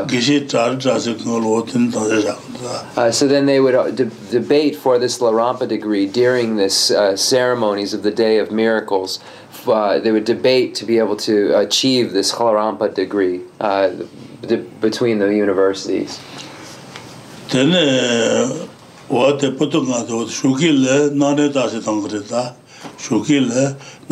[0.07, 2.35] gije tar ja se ko lo tin ta ja
[2.95, 6.79] ha uh, so then they would uh, de debate for this larampa degree during this
[6.95, 9.19] uh, ceremonies of the day of miracles
[9.67, 13.89] uh, they would debate to be able to achieve this larampa degree uh,
[14.87, 16.19] between the universities
[17.53, 17.85] then uh,
[19.15, 20.83] what the potunga do shukil
[21.23, 22.43] na ne ta se tangre ta
[23.07, 23.47] shukil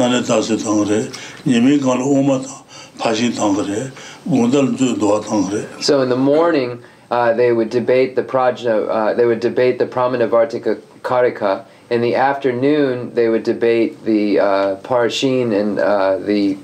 [0.02, 1.02] na ne ta se tangre
[1.44, 1.80] nimi
[3.02, 3.90] pāśīṅ tāṅgare
[4.30, 5.02] guṇḍā nukchū
[5.84, 6.80] So in the morning
[7.10, 13.14] uh, they would debate the prājña uh, they would debate the prāmīṇavārtika-kārikā in the afternoon
[13.14, 15.78] they would debate the uh, parashīṅ and
[16.28, 16.58] the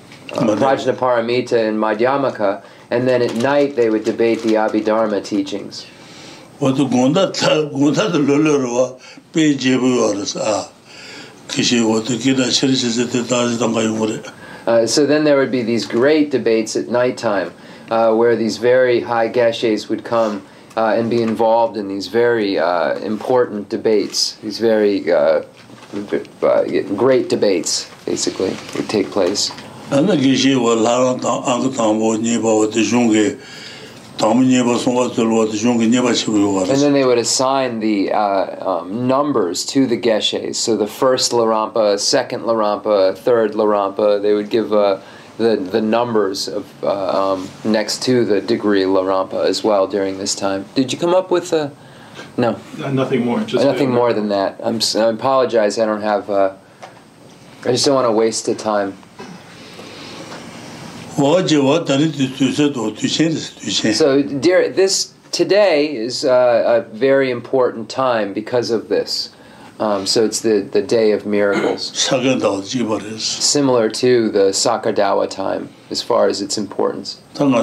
[0.61, 2.61] prājña Paramita and Madhyamaka.
[2.91, 5.85] and then at night they would debate the Abhidharma teachings
[6.61, 8.11] guṇḍā thā guṇḍā thā
[11.47, 12.95] te tāzi
[13.57, 14.19] tāṅgaya mūre
[14.85, 17.51] so then there would be these great debates at nighttime
[17.91, 20.43] uh where these very high Geshe's would come
[20.75, 25.43] uh and be involved in these very uh important debates these very uh
[26.95, 29.51] great debates basically would take place
[29.91, 32.83] and the geshé would a lot of anko tambo nibo de
[34.19, 34.77] And then they would
[37.19, 40.55] assign the uh, um, numbers to the geshes.
[40.55, 44.99] So the first Larampa, second Larampa, third Larampa, they would give uh,
[45.37, 50.33] the, the numbers of, uh, um, next to the degree Larampa as well during this
[50.33, 50.65] time.
[50.73, 51.71] Did you come up with a.
[52.37, 52.59] No.
[52.79, 53.41] Nothing more.
[53.41, 54.59] Just Nothing more than that.
[54.63, 56.27] I'm, I apologize, I don't have.
[56.29, 56.55] Uh,
[57.65, 58.97] I just don't want to waste the time.
[61.17, 61.43] So,
[64.39, 69.33] dear, this today is uh, a very important time because of this.
[69.79, 71.85] Um, so it's the, the day of miracles.
[71.97, 77.19] Similar to the Sakadawa time, as far as its importance.
[77.37, 77.55] One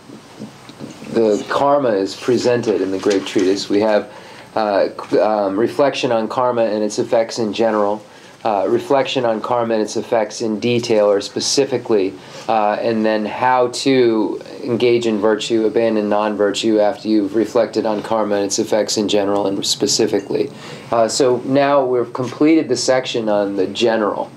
[1.14, 4.12] the karma is presented in the Great Treatise, we have
[4.54, 4.88] uh,
[5.18, 8.02] um, reflection on karma and its effects in general,
[8.44, 12.14] uh, reflection on karma and its effects in detail or specifically,
[12.48, 18.02] uh, and then how to engage in virtue, abandon non virtue after you've reflected on
[18.02, 20.50] karma and its effects in general and specifically.
[20.90, 24.30] Uh, so now we've completed the section on the general.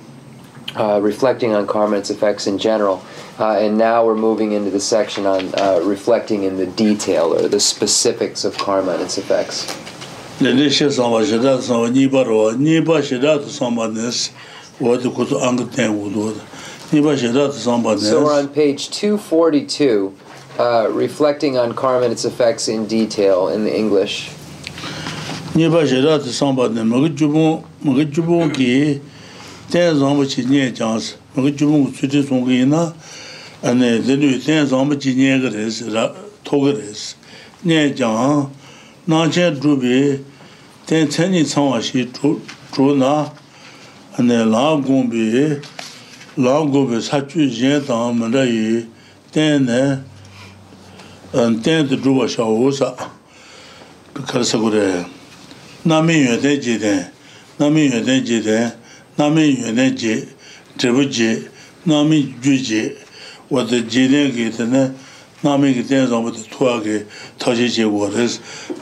[0.76, 2.99] Uh, reflecting on karma and its effects in general.
[3.38, 7.47] Uh, and now we're moving into the section on uh, reflecting in the detail or
[7.47, 9.68] the specifics of karma and its effects.
[10.43, 13.01] lindé xé sámbá xé dát sámbá nipá rwa, nipá
[15.13, 16.33] kutu
[17.23, 20.11] So we're on page 242,
[20.59, 24.29] uh, reflecting on karma and its effects in detail in the English.
[25.55, 27.19] Nipá xé dát sámbá nés,
[28.53, 28.99] ki
[29.71, 32.93] te sámbá chi nyé chánsi, mga jubung suti sungi ina,
[33.63, 35.81] ane lindé yu tén sámbá chi nyé gharis,
[36.43, 37.15] tó gharis,
[37.63, 37.93] nyé
[40.84, 43.11] Tēn tēn nī tsāng wā shī chu nā,
[44.19, 45.27] nē nā gōngbī,
[46.43, 48.81] nā gōngbī sā chu yēn tāng ma rā yī,
[49.31, 49.79] tēn nē,
[51.63, 52.13] tēn tū
[65.43, 66.97] nā mēngi tēn zāmbu tē tūwā kē
[67.43, 68.33] tāshē chē guwā rēs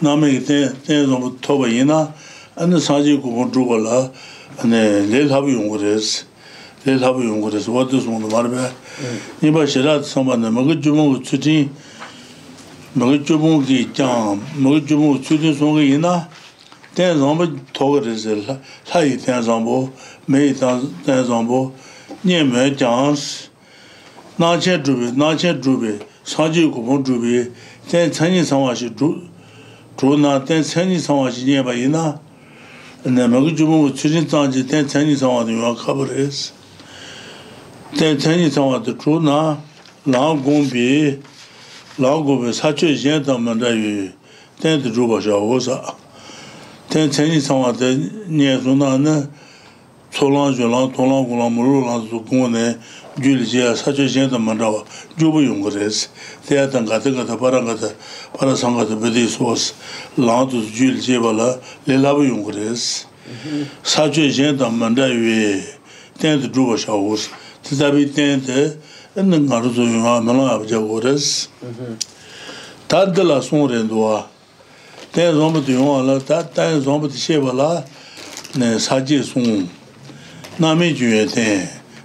[0.05, 0.41] nā mēngi
[0.86, 1.97] tēn zāmbu tō bā yīnā
[2.62, 3.97] an dē sāng chī gu gu dhū gu lā
[4.62, 6.07] an dē lē thābu yungu rēs
[6.86, 8.62] lē thābu yungu rēs, wā tū sūng dō mār bē
[9.41, 10.53] nī bā shirā tā sāmba nē
[15.26, 15.49] chūtī
[15.82, 16.14] yīnā
[16.93, 17.57] tēn zāmbu
[18.05, 19.82] rēs yī tēn zāmbu,
[20.30, 20.53] mē yī
[21.09, 21.22] tēn
[25.26, 26.01] zāmbu
[26.32, 27.52] sāñcī kūpaṁ chūpi,
[30.02, 30.96] 주나 cāññī
[31.48, 32.20] 예바이나
[33.04, 35.52] chūna, ten cāññī sāṁvāśi ñepañi na, na māka chūpaṁ vā chūriñ tāñcī, ten cāññī sāṁvāta
[35.52, 36.52] yuwa kāpa rēsi.
[37.98, 39.58] ten cāññī chūna,
[53.20, 54.84] 줄지야 jia sacho jen to mandra wa
[55.18, 56.07] gyubu yungu res
[56.47, 59.74] teya tang 베디 소스 para 줄지 para san gata bedi suwas
[60.18, 63.05] lan tu gyul jia bala le labu yungu res
[63.84, 65.62] sacho jen to mandra yue
[66.20, 67.28] ten tu dhruva sha wos
[67.64, 68.78] titabi ten te
[69.20, 69.70] enne ngaru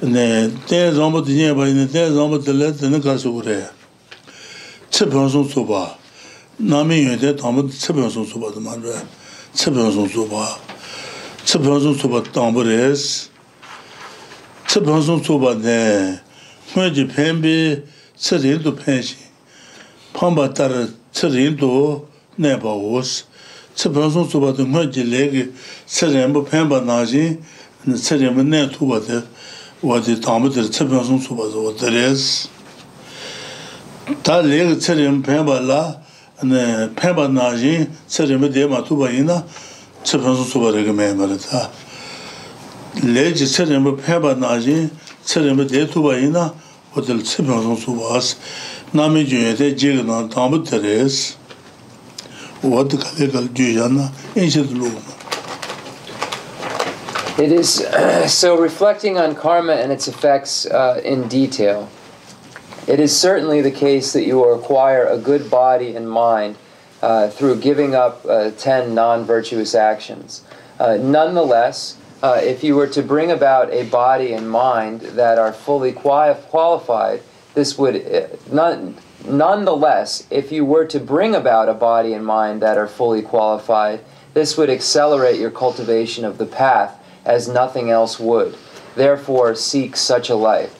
[0.00, 2.70] 네 대정부 지에 바이네 대정부 들레
[3.00, 3.66] 가서 그래
[4.90, 5.96] 처변소 소바
[6.58, 8.82] 남이 여대 담부 처변소 소바도 말해
[9.54, 10.58] 처변소 소바
[11.46, 13.30] 처변소 소바 담부레스
[14.68, 16.20] 처변소 소바네
[16.76, 17.80] 회지 팬비
[18.18, 19.16] 처리도 팬시
[20.12, 23.24] 판바따르 처리도 내바오스
[23.74, 25.52] 처변소 소바도 회지 레기
[25.86, 27.38] 처리도 팬바 나지
[27.86, 29.36] 내 투바데
[29.82, 32.22] wadi dhāma dhīr cipiñ sūn sūpa dhī wad dhīrēs.
[34.24, 35.80] Tā līg cirīṃ pēmbā lā,
[36.40, 37.82] pēmbā nājīṃ
[38.16, 39.36] cirīṃ dhī mā tūpa yīnā
[40.06, 41.60] cipiñ sūn sūpa rīg mē mā rī tā.
[43.04, 44.88] Līg cirīṃ pēmbā nājīṃ
[45.32, 46.46] cirīṃ dhī tūpa yīnā
[46.94, 48.22] wad dhīr cipiñ sūn sūpa
[48.96, 50.62] Nā mī jūyé nā dhāma
[57.38, 57.86] It is
[58.32, 61.90] so reflecting on karma and its effects uh, in detail.
[62.88, 66.56] It is certainly the case that you will acquire a good body and mind
[67.02, 70.44] uh, through giving up uh, 10 non virtuous actions.
[70.80, 75.52] Uh, nonetheless, uh, if you were to bring about a body and mind that are
[75.52, 77.20] fully quali qualified,
[77.52, 78.86] this would uh,
[79.30, 84.00] nonetheless, if you were to bring about a body and mind that are fully qualified,
[84.32, 86.95] this would accelerate your cultivation of the path
[87.26, 88.56] as nothing else would.
[88.94, 90.72] Therefore, seek such a life.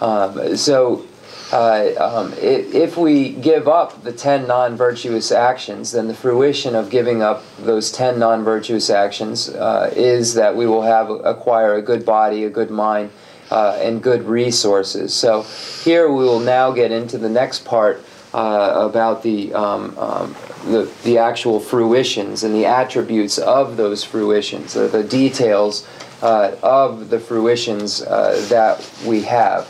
[0.00, 1.06] Um, so,
[1.50, 6.74] uh, um, it, if we give up the 10 non virtuous actions, then the fruition
[6.74, 11.74] of giving up those 10 non virtuous actions uh, is that we will have acquire
[11.74, 13.10] a good body, a good mind,
[13.50, 15.14] uh, and good resources.
[15.14, 15.42] So,
[15.82, 18.04] here we will now get into the next part
[18.34, 20.34] uh, about the, um, um,
[20.66, 25.86] the, the actual fruitions and the attributes of those fruitions, the details
[26.20, 29.66] uh, of the fruitions uh, that we have.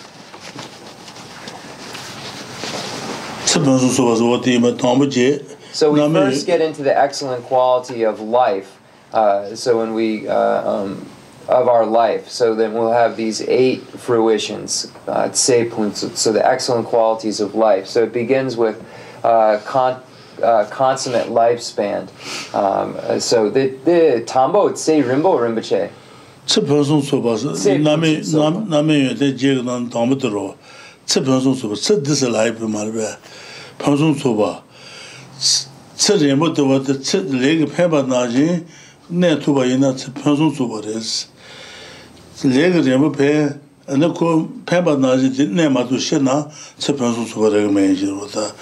[3.45, 3.61] So
[5.93, 8.79] we first get into the excellent quality of life.
[9.13, 11.07] Uh, so when we uh, um,
[11.49, 16.87] of our life so then we'll have these eight fruitions uh it's so the excellent
[16.87, 18.83] qualities of life so it begins with
[19.25, 20.03] uh con
[20.43, 22.09] uh consummate life span
[22.55, 25.91] um so the the tambo it say rimbo rimbache
[26.47, 30.57] tsubunzu tsubas name name name de jegdan tamitro
[31.07, 33.19] tsubunzu tsubas tsid this life be marbe
[33.79, 34.63] tsubunzu tsuba
[35.97, 38.65] Tse rimbo de tse lege penpa na ji
[39.11, 41.27] ne tsuba ina tsubunzu tsubas
[42.43, 43.55] lega rinpo pe,
[43.87, 46.45] ane ko penpa naji ne mato she na
[46.79, 48.53] tsa penso tsuba rega mayanji rwata.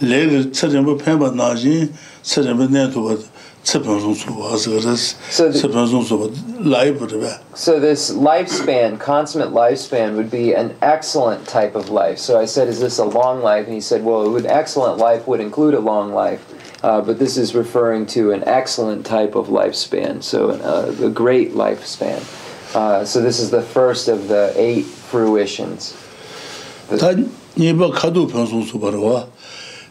[0.00, 1.88] Lega tsa rinpo penpa naji,
[2.22, 3.16] tsa rinpo ne tuba
[3.64, 6.28] tsa penso tsuba asiga res, tsa penso tsuba
[6.60, 7.40] laipo riba.
[7.54, 12.18] So this lifespan, consummate lifespan, would be an excellent type of life.
[12.18, 13.64] So I said, is this a long life?
[13.66, 16.44] And he said, well, an excellent life would include a long life.
[16.84, 21.52] Uh, but this is referring to an excellent type of lifespan, so uh, a great
[21.52, 22.18] lifespan.
[22.74, 25.92] Uh, so this is the first of the eight fruitions.
[26.88, 27.12] Ta
[27.54, 29.28] nyeba kadu phansung su barwa.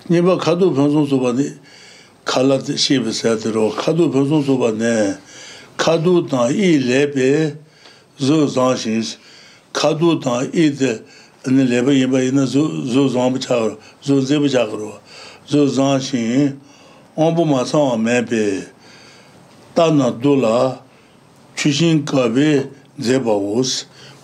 [0.10, 1.46] Nyeba kadu phansung su bani
[2.26, 5.16] khala de shib sa de ro kadu phansung su bani
[5.78, 7.56] kadu ta i le be
[8.20, 9.04] zo za shin
[9.72, 11.02] kadu ta i de
[11.46, 14.64] ne le be yeba ina zo zo za ma cha ro zo ze ba cha
[14.64, 15.00] ro
[15.48, 16.60] zo za shin
[17.16, 18.64] on ma sa ma be
[19.76, 20.80] ta na do la
[21.56, 22.70] 추신 가베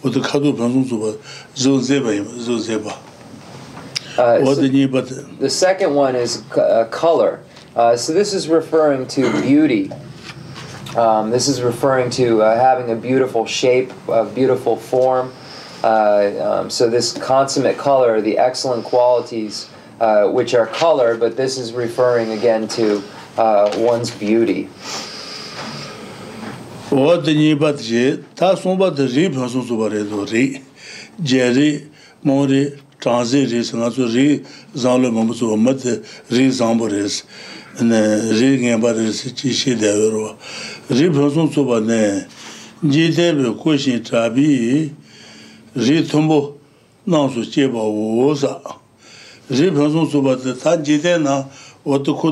[0.03, 1.17] 어디 카도 방송 주바
[1.53, 2.09] 저 제바
[2.45, 2.93] 저 제바
[4.43, 5.07] 어디니 but
[5.39, 7.39] the second one is uh, color
[7.75, 9.91] uh, so this is referring to beauty
[10.95, 15.31] um, this is referring to uh, having a beautiful shape a beautiful form
[15.83, 19.67] uh, um, so this consummate color the excellent qualities
[19.99, 23.01] uh, which are color but this is referring again to
[23.77, 24.69] one's beauty
[26.97, 30.61] kuwa dhanyi bat ye, taa sunba dhe ri bhasun suba re do ri,
[31.23, 31.83] je ri,
[32.23, 34.41] mo ri, tansi ri, sanga su ri
[34.73, 35.79] zanglo mambu suba mat
[36.31, 37.23] ri zambu re si,
[37.77, 39.11] ri ngenpa re
[50.89, 51.45] Ri ri Ri
[51.87, 52.31] su So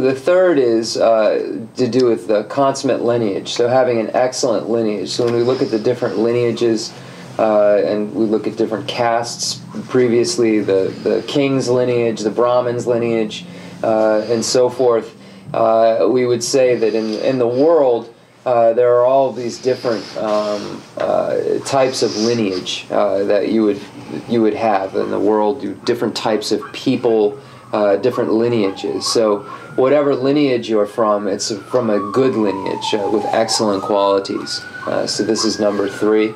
[0.00, 5.08] the third is uh, to do with the consummate lineage, so having an excellent lineage.
[5.10, 6.92] So when we look at the different lineages,
[7.36, 13.44] uh, and we look at different castes previously the, the king's lineage, the Brahmin's lineage,
[13.82, 15.12] uh, and so forth
[15.54, 18.12] uh, we would say that in, in the world,
[18.44, 23.80] uh, there are all these different um, uh, types of lineage uh, that you would
[24.28, 25.62] you would have in the world.
[25.86, 27.38] Different types of people,
[27.72, 29.06] uh, different lineages.
[29.06, 29.42] So
[29.78, 34.60] whatever lineage you're from, it's from a good lineage uh, with excellent qualities.
[34.86, 36.32] Uh, so this is number three.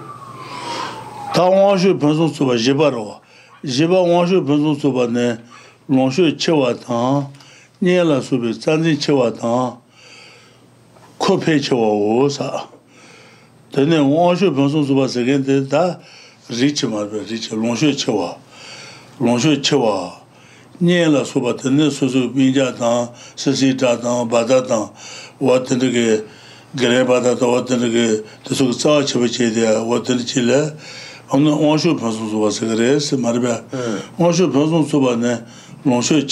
[7.83, 9.79] Nyé lá sube, táné ché wá tán,
[11.19, 12.67] kó pé ché wá wó sa.
[13.71, 16.01] Táné wáng shé pénsúng súba sékénté, tá,
[16.51, 18.35] rí ché maribé, rí ché, wáng shé ché wá.
[19.23, 20.11] Wáng shé ché wá.
[20.83, 21.23] Nyé tán,
[21.55, 21.79] tán,
[23.79, 24.91] tán, wá ké, tán,
[27.47, 29.19] wá ké, ké tsá ché
[29.87, 30.03] wá
[32.51, 32.67] ché
[35.15, 35.47] lé,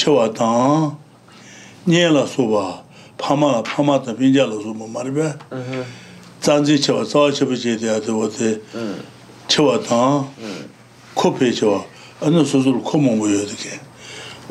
[0.03, 0.99] ré,
[1.87, 2.63] nyēnā sūpa
[3.21, 5.31] pāma, pāma tā piñjā lō sūpa maribyā
[6.47, 8.51] tāndzī chāvā tsā chāvā chēdiyātā wā tē
[9.55, 10.27] chāvā tāṁ
[11.21, 11.79] kōpē chāvā
[12.27, 13.75] anu sūsū rū kōmōngu yō tā kē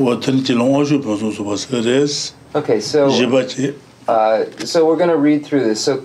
[0.06, 2.20] wā tāñcī lōngā sūpa sūpa sūpā sā rēs
[2.56, 3.10] Okay, so
[4.86, 5.82] we're going to read through this.
[5.84, 6.04] So,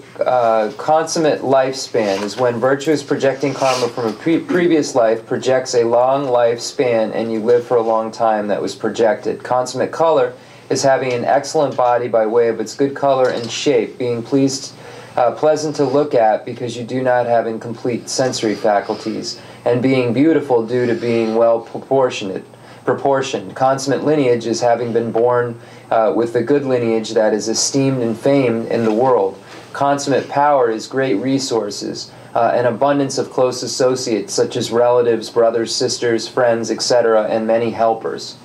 [0.78, 5.84] consummate life span is when virtue is projecting karma from a previous life, projects a
[5.84, 9.42] long life span and you live for a long time that was projected.
[9.44, 10.32] Consummate color
[10.70, 14.72] is having an excellent body by way of its good color and shape, being pleased,
[15.16, 20.12] uh, pleasant to look at because you do not have incomplete sensory faculties, and being
[20.14, 22.44] beautiful due to being well proportionate.
[22.84, 23.54] Proportioned.
[23.56, 25.60] Consummate lineage is having been born
[25.90, 29.38] uh, with the good lineage that is esteemed and famed in the world.
[29.72, 35.74] Consummate power is great resources, uh, an abundance of close associates such as relatives, brothers,
[35.74, 38.36] sisters, friends, etc., and many helpers.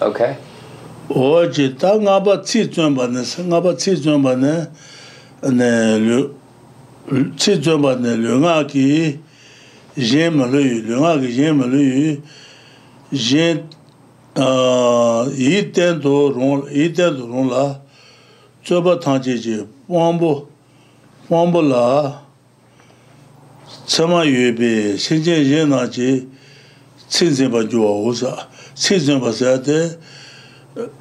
[0.00, 0.38] Okay?
[1.08, 4.70] 어제 che, ta nga pa tsi chunpa 좀 nga
[5.52, 6.30] 네
[7.36, 9.18] tsi chunpa ne le nga ki
[9.96, 12.20] jen ma lu yu, le nga ki jen ma lu yu,
[13.10, 13.68] jen
[15.36, 17.52] yi ten to rung, yi ten to rung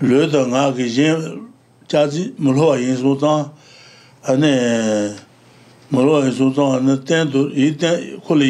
[0.05, 1.21] lé dā ngā kī yīn
[1.91, 2.67] jā jī mū lō
[2.99, 3.47] sū tāng,
[4.27, 4.51] hā nē
[5.91, 6.01] mū
[6.37, 7.41] sū tāng, hā tēn tū,
[8.25, 8.49] khu lī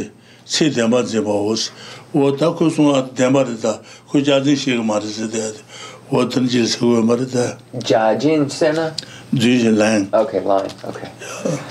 [0.50, 1.72] jī tēn bā jī bā wā sī,
[2.14, 5.30] wā tā khu sū ngā tēn bā rī tā, khu jā shī mā rī sī
[6.12, 7.58] Watan jilsuwa marita.
[7.86, 8.94] Jajin sena?
[9.34, 10.10] Jijin line.
[10.12, 10.70] Okay, line.
[10.86, 11.08] Okay.
[11.46, 11.62] Yeah.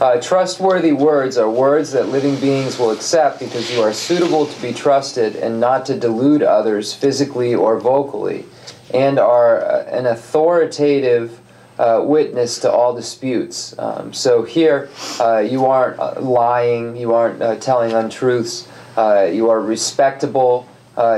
[0.00, 4.60] Uh, trustworthy words are words that living beings will accept because you are suitable to
[4.60, 8.44] be trusted and not to delude others physically or vocally,
[8.92, 11.40] and are uh, an authoritative
[11.78, 13.72] uh, witness to all disputes.
[13.78, 14.88] Um, so here,
[15.20, 20.66] uh, you aren't uh, lying, you aren't telling untruths, you are respectable,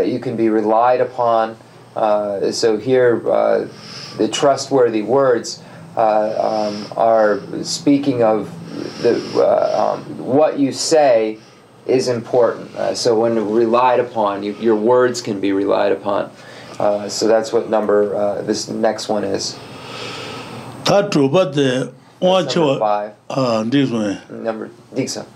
[0.05, 1.57] you can be relied upon.
[1.99, 3.67] Uh, so here, uh,
[4.19, 5.61] the trustworthy words
[5.97, 8.49] uh, um, are speaking of
[9.03, 11.39] the, uh, um, what you say
[11.87, 12.73] is important.
[12.77, 16.31] Uh, so when relied upon, you, your words can be relied upon.
[16.79, 19.59] Uh, so that's what number this next one is.
[20.85, 23.15] That true, but the one number five.
[23.29, 24.45] Uh, this one.
[24.45, 25.27] Number Dixon.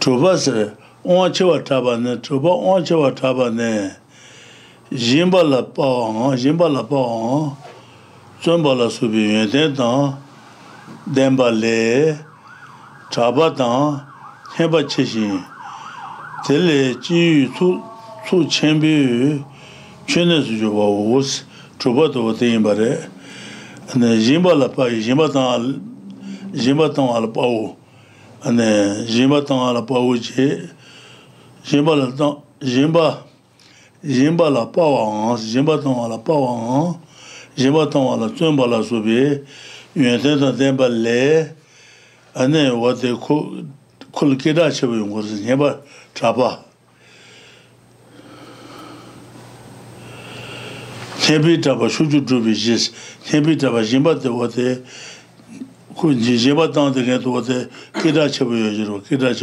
[0.00, 2.16] True, but one chewa taba ne.
[2.18, 3.94] True, but one chewa taba ne.
[4.90, 7.54] yinpa la pao ngā, la pao ngā,
[8.42, 9.74] zhōnpa la supi yuñ
[13.10, 14.00] chāpa tāng,
[14.56, 15.40] henpa che shing,
[16.44, 17.48] tele tsu,
[18.26, 19.44] tsu chenpi yu,
[20.06, 21.44] chenne su yu wawu wos,
[21.78, 22.80] chupa
[24.00, 24.08] la
[26.60, 26.88] ala
[31.74, 31.96] ala
[32.70, 33.18] la
[34.04, 36.98] yinpa la pa wang, yinpa tangwa la pa wang,
[37.56, 39.42] yinpa tangwa la zunpa la supe,
[39.96, 41.48] yun ten tang tenpa le,
[42.34, 43.12] ane wate
[44.12, 45.80] kul keda chebo yung kursi, yinpa
[46.14, 46.64] chapa.
[51.24, 51.58] Tenpi
[52.54, 52.90] jis,
[53.28, 54.82] tenpi chapa yinpa te wate,
[55.98, 59.34] te kento wate keda chebo yung keda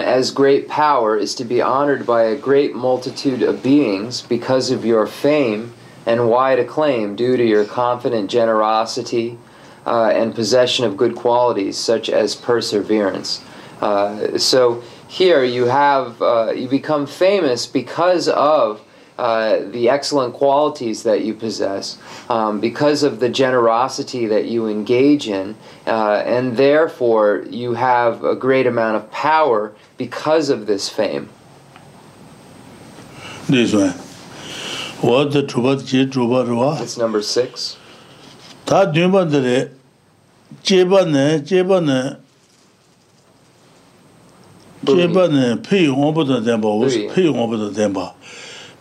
[0.00, 4.84] as great power is to be honored by a great multitude of beings because of
[4.84, 5.72] your fame
[6.04, 9.38] and wide acclaim due to your confident generosity
[9.86, 13.40] uh, and possession of good qualities such as perseverance.
[13.80, 18.82] Uh, so here you have uh, you become famous because of
[19.18, 25.28] uh, the excellent qualities that you possess, um, because of the generosity that you engage
[25.28, 31.28] in, uh, and therefore you have a great amount of power because of this fame.
[33.48, 33.90] This one.
[35.02, 36.78] What the trubat je trubat wa?
[36.82, 37.76] It's number six.
[38.66, 39.70] Ta dünba dere,
[40.64, 42.16] jeba ne, jeba ne,
[44.82, 48.14] jeba ne, pei ngombo da denba, pei ngombo da denba.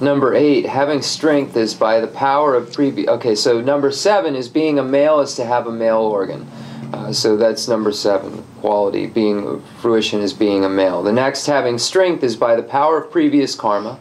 [0.00, 3.08] Number eight, having strength is by the power of previous.
[3.08, 6.46] Okay, so number seven is being a male is to have a male organ.
[6.92, 9.06] Uh, so that's number seven, quality.
[9.06, 11.02] Being fruition is being a male.
[11.02, 13.98] The next, having strength is by the power of previous karma.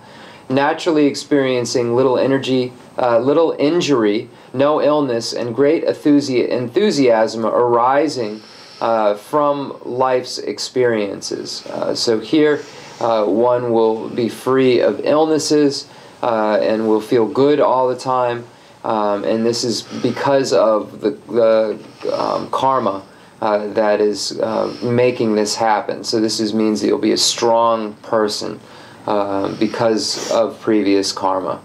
[0.49, 8.41] Naturally experiencing little energy, uh, little injury, no illness, and great enthusiasm arising
[8.80, 11.65] uh, from life's experiences.
[11.65, 12.61] Uh, so here
[12.99, 15.88] uh, one will be free of illnesses
[16.24, 18.45] uh, and will feel good all the time.
[18.84, 21.78] Um, and this is because of the, the
[22.14, 23.03] um, karma
[23.41, 26.03] uh, that is uh, making this happen.
[26.03, 28.60] So this is, means that you'll be a strong person
[29.06, 31.60] uh, because of previous karma.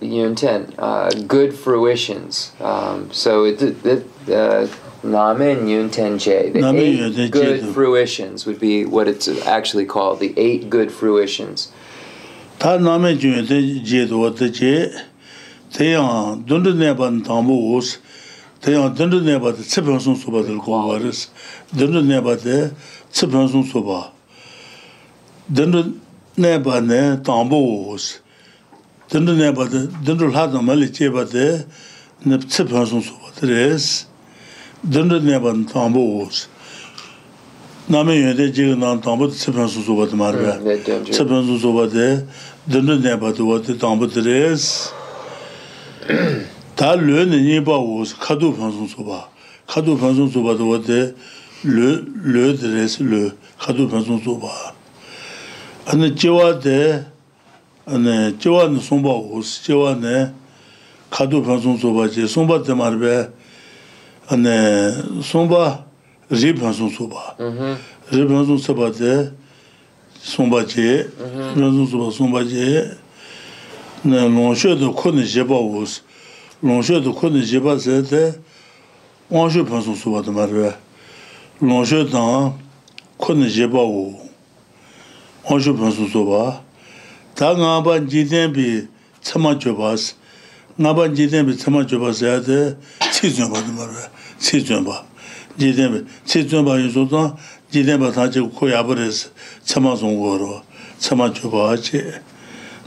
[0.00, 0.72] Yun Ten,
[1.26, 2.52] good fruitions.
[2.60, 4.66] Um, so it, it uh,
[5.04, 10.18] Name Nyun The Name eight Nyun Good Jae fruitions would be what it's actually called,
[10.18, 11.70] the eight good fruitions.
[12.58, 13.46] Ta Name Nyun
[14.08, 14.94] do wa che.
[15.70, 20.16] Te ya dun dun ne ban Te ya dun dun ba te che pyeong sun
[20.16, 21.26] so ba deul kwang wa reus.
[21.74, 22.72] ba te
[23.12, 24.10] che pyeong sun so ba.
[26.38, 27.98] ne ba ne ta mo ba
[29.10, 30.46] te dun dun ha
[30.90, 31.64] che ba te.
[32.24, 34.04] ᱱᱮᱯᱪᱷᱟ ᱵᱟᱡᱩᱱ ᱥᱚᱵᱟᱛᱨᱮᱥ ᱛᱮᱭ
[34.92, 36.46] dendro neban tambo os
[37.88, 40.52] name yede je na tambo de sepen su zoba de marbe mm,
[41.12, 42.24] sepen su zoba de
[42.68, 44.92] dendro neba de wa de tambo de res
[46.76, 49.28] ta le ne ni ba os kadu pan su zoba
[49.68, 51.14] kadu pan su zoba de wa de
[64.30, 64.90] ane
[65.24, 65.84] sonba
[66.32, 67.76] rib hansun soba mm-hmm.
[68.12, 69.28] rib hansun soba de
[70.22, 71.54] sonba je mm-hmm.
[71.54, 72.88] rib hansun soba sonba je
[74.04, 76.02] ane longshu de kone jeba wos
[76.62, 78.32] longshu de kone jeba se de
[79.30, 80.72] wanshu hansun soba de marwe
[81.60, 82.50] longshu de
[83.18, 84.12] kone jeba wo
[85.50, 86.62] wanshu hansun soba
[87.34, 88.88] ta nga ba jiten bi
[89.20, 90.14] tsama jobas
[90.80, 92.76] nga ba jiten bi tsama jobas ya de
[93.12, 95.04] chi zyoba de marwe 세존바 zhunba.
[95.56, 97.36] Ji zhunba, si zhunba yu zhuzhan,
[97.70, 99.20] ji zhunba tang chi ku ya 두바
[99.64, 100.62] chama zhungu waro,
[101.00, 101.98] chama chubwa chi.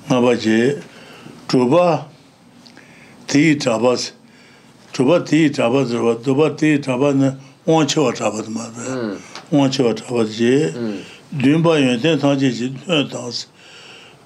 [0.08, 0.74] Nga ba chi,
[1.48, 2.06] chubwa
[3.26, 3.96] ti yi chaba,
[4.94, 6.78] chubwa ti yi chaba zhruwa, chubwa ti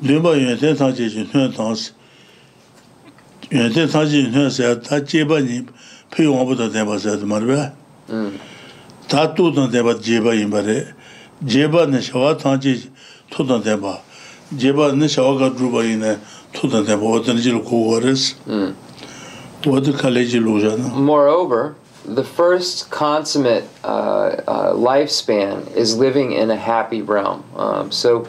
[0.04, 0.48] yun
[4.14, 4.34] yun
[5.02, 5.68] yun
[6.12, 7.72] pyo wampu ta tenpa zayad marwa.
[8.08, 8.36] Hmm.
[9.08, 10.88] Tatu ta tenpa jeba inba re,
[11.44, 12.90] jeba ne shawa tangchi
[13.32, 14.00] to ta tenpa,
[14.54, 16.20] jeba ne shawa ka dhruba ina
[16.54, 17.64] to ta tenpa, wata nijil
[20.76, 21.06] hmm.
[21.06, 23.88] Moreover, the first consummate uh,
[24.48, 27.44] uh, lifespan is living in a happy realm.
[27.56, 28.28] Um, so,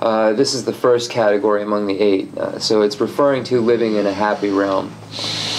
[0.00, 3.96] Uh, this is the first category among the eight, uh, so it's referring to living
[3.96, 4.92] in a happy realm.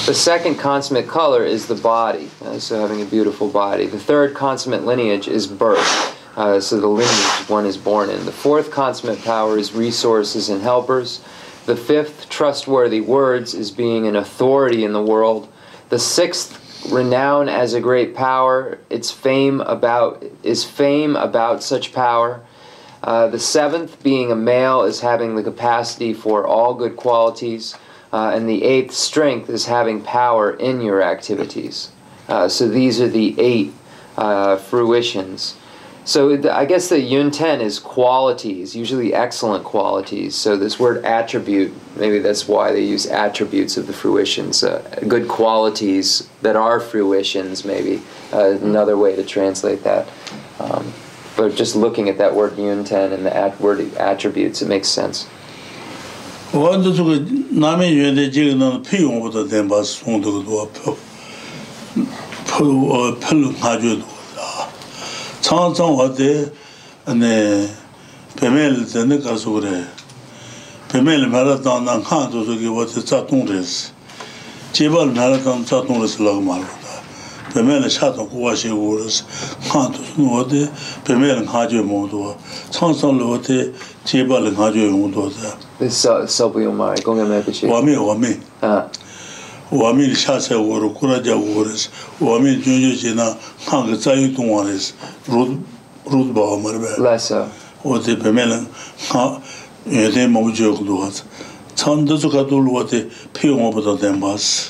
[0.05, 3.85] The second consummate color is the body, uh, so having a beautiful body.
[3.87, 8.25] The third consummate lineage is birth, uh, so the lineage one is born in.
[8.25, 11.19] The fourth consummate power is resources and helpers.
[11.65, 15.49] The fifth, trustworthy words, is being an authority in the world.
[15.89, 22.41] The sixth, renown as a great power, its fame about is fame about such power.
[23.01, 27.76] Uh, the seventh, being a male, is having the capacity for all good qualities.
[28.11, 31.89] Uh, and the eighth, strength, is having power in your activities.
[32.27, 33.71] Uh, so these are the eight
[34.17, 35.55] uh, fruitions.
[36.05, 40.34] So the, I guess the yun ten is qualities, usually excellent qualities.
[40.34, 45.27] So this word attribute, maybe that's why they use attributes of the fruitions, uh, good
[45.27, 48.01] qualities that are fruitions, maybe
[48.34, 50.07] another way to translate that.
[50.59, 50.93] Um,
[51.39, 54.89] for just looking at that word yun ten and the at word attributes it makes
[54.89, 55.23] sense
[56.59, 57.19] what does the
[57.63, 60.97] name yun de jig na pe yun wo de ba song de do a pe
[62.49, 64.09] pe a pe ma ju do
[64.39, 64.49] da
[65.45, 66.33] chang chang wa de
[67.21, 67.35] ne
[68.35, 69.77] pe me le de ne ka so re
[70.89, 73.45] pe me le ma da da na kha do so ge wo de sa tong
[73.53, 73.63] de
[74.73, 75.95] ji ba na tong
[76.27, 76.78] la ma lo
[77.53, 79.21] pimei lé xa tóng kó wá xé wó wé ré ss
[79.65, 80.67] ngá tó tó tó ngó wé té
[81.05, 82.34] pimei lé ngá ché wé mó wé tó wé
[82.80, 83.57] tóng tóng lé wé té
[84.05, 85.43] ché bá lé ngá ché wé ngó wé tó wé tó
[85.80, 85.89] wé lé
[86.27, 86.88] ssó bú yóng ma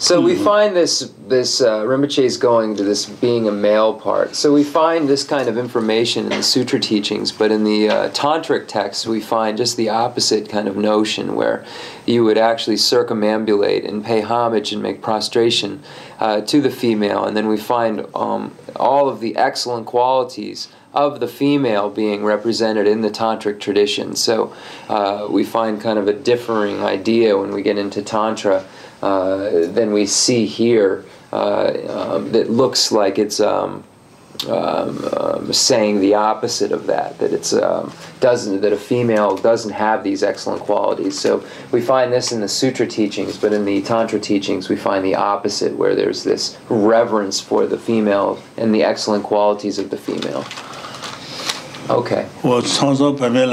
[0.00, 0.44] So we hmm.
[0.44, 4.36] find this this uh, Rinpoche is going to this being a male part.
[4.36, 8.08] So we find this kind of information in the sutra teachings, but in the uh,
[8.10, 11.64] tantric texts we find just the opposite kind of notion, where
[12.06, 15.82] you would actually circumambulate and pay homage and make prostration
[16.20, 21.18] uh, to the female, and then we find um, all of the excellent qualities of
[21.18, 24.14] the female being represented in the tantric tradition.
[24.14, 24.54] So
[24.88, 28.64] uh, we find kind of a differing idea when we get into tantra
[29.02, 33.84] uh, than we see here uh, um, that looks like it's um,
[34.48, 39.70] um, um, saying the opposite of that, that it's um, doesn't that a female doesn't
[39.70, 41.16] have these excellent qualities.
[41.16, 45.04] So we find this in the sutra teachings, but in the tantra teachings we find
[45.04, 49.96] the opposite, where there's this reverence for the female and the excellent qualities of the
[49.96, 50.44] female.
[51.90, 52.28] Okay.
[52.44, 53.44] And so we find,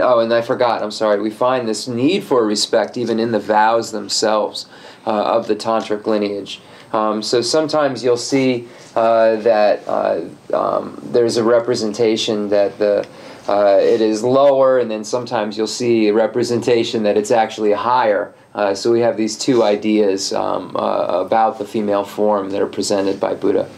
[0.00, 3.38] oh, and I forgot, I'm sorry, we find this need for respect even in the
[3.38, 4.66] vows themselves
[5.06, 6.60] uh, of the tantric lineage.
[6.92, 8.66] Um, so sometimes you'll see
[8.96, 10.22] uh, that uh,
[10.52, 13.06] um, there's a representation that the
[13.48, 18.34] uh, it is lower, and then sometimes you'll see a representation that it's actually higher.
[18.56, 20.80] Uh, so we have these two ideas um, uh,
[21.24, 23.70] about the female form that are presented by Buddha.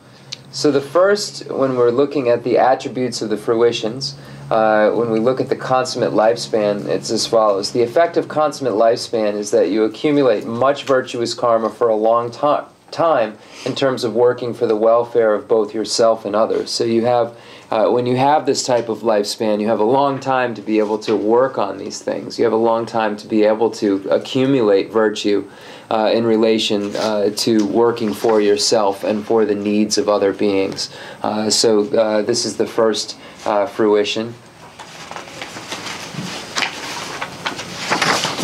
[0.54, 4.14] So the first, when we're looking at the attributes of the fruitions,
[4.52, 7.72] Uh, when we look at the consummate lifespan, it's as follows.
[7.72, 12.30] The effect of consummate lifespan is that you accumulate much virtuous karma for a long
[12.30, 12.66] time.
[12.92, 16.70] time in terms of working for the welfare of both yourself and others.
[16.70, 17.36] So you have,
[17.70, 20.78] uh, when you have this type of lifespan, you have a long time to be
[20.78, 22.38] able to work on these things.
[22.38, 25.48] You have a long time to be able to accumulate virtue
[25.90, 30.90] uh, in relation uh, to working for yourself and for the needs of other beings.
[31.22, 34.34] Uh, so uh, this is the first uh, fruition.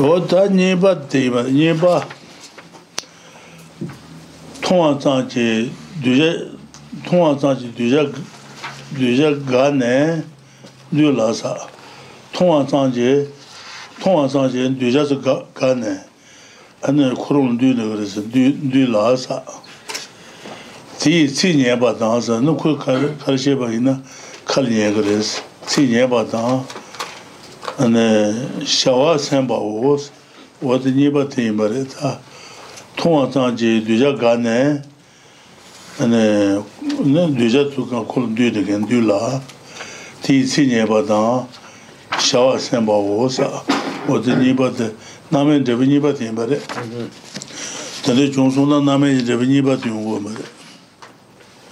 [0.01, 1.43] Ota nyeba tiba
[4.69, 5.70] tōngwa tsaanchi
[6.03, 6.35] duja,
[7.07, 8.05] tōngwa tsaanchi duja,
[8.93, 10.23] duja ga ne
[10.93, 11.57] lu la sa.
[12.35, 13.27] Tōngwa tsaanchi,
[14.03, 15.39] tōngwa tsaanchi duja su ga
[15.74, 16.05] na
[16.85, 19.43] gara sa, lu la sa.
[31.09, 32.19] ane wad
[32.99, 34.83] 통화 상지 뒤자 가네
[36.03, 36.62] 네
[37.39, 39.41] 뒤자 두가 콜 뒤데 겐 뒤라
[40.23, 41.47] 티 신예 바다
[42.19, 43.49] 샤와 셈바 오사
[44.11, 44.97] 오드니바데
[45.31, 46.59] 남에 데비니바데 바데
[48.05, 50.59] 근데 총소나 남에 데비니바데 온 거마데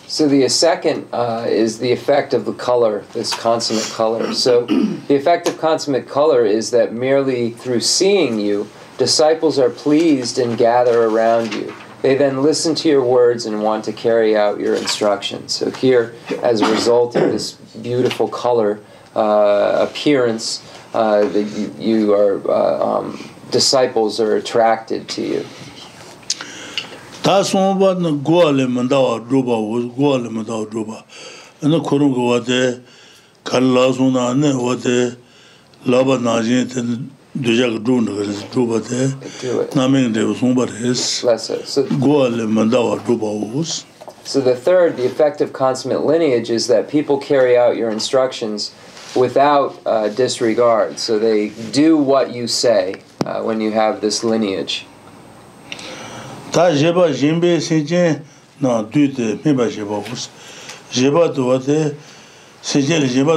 [0.09, 4.33] So the second uh, is the effect of the color, this consummate color.
[4.35, 4.65] So
[5.09, 10.57] the effect of consummate color is that merely through seeing you, Disciples are pleased and
[10.57, 11.69] gather around you.
[12.01, 15.53] They then listen to your words and want to carry out your instructions.
[15.53, 17.53] So, here, as a result of this
[17.85, 18.81] beautiful color
[19.15, 20.65] uh, appearance,
[20.95, 23.21] uh, that you, you are, uh, um,
[23.51, 25.41] disciples are attracted to you.
[27.27, 30.97] tā sōng bā nā guwa lē mandā wā rūpa wā, guwa lē mandā wā rūpa.
[31.69, 32.79] Nā khurung wā tē,
[33.45, 34.99] kā lā sōng nā nē wā tē,
[35.91, 36.85] lā bā nā jīn tē
[37.45, 39.03] dhujag dhūnda kharis dhūpa te
[39.79, 43.85] nāmiṅ te usūṅpa rīs guā le mandāwa dhūpa uus
[44.25, 48.75] So the third, the effect of consummate lineage is that people carry out your instructions
[49.15, 50.99] without uh, disregard.
[50.99, 54.85] So they do what you say uh, when you have this lineage.
[56.51, 58.21] Ta jeba jimbe seje
[58.61, 60.27] na du te meba jeba us.
[60.91, 61.95] Jeba duwa te
[62.63, 63.37] seje le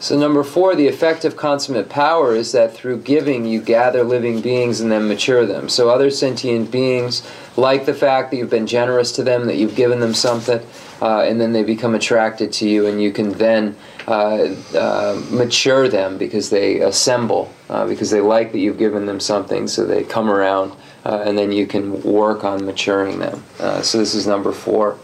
[0.00, 4.40] So, number four, the effect of consummate power is that through giving you gather living
[4.40, 5.68] beings and then mature them.
[5.68, 7.22] So, other sentient beings
[7.54, 10.60] like the fact that you've been generous to them, that you've given them something,
[11.02, 13.76] uh, and then they become attracted to you, and you can then
[14.08, 19.20] uh, uh, mature them because they assemble, uh, because they like that you've given them
[19.20, 20.72] something, so they come around,
[21.04, 23.44] uh, and then you can work on maturing them.
[23.58, 24.96] Uh, so, this is number four.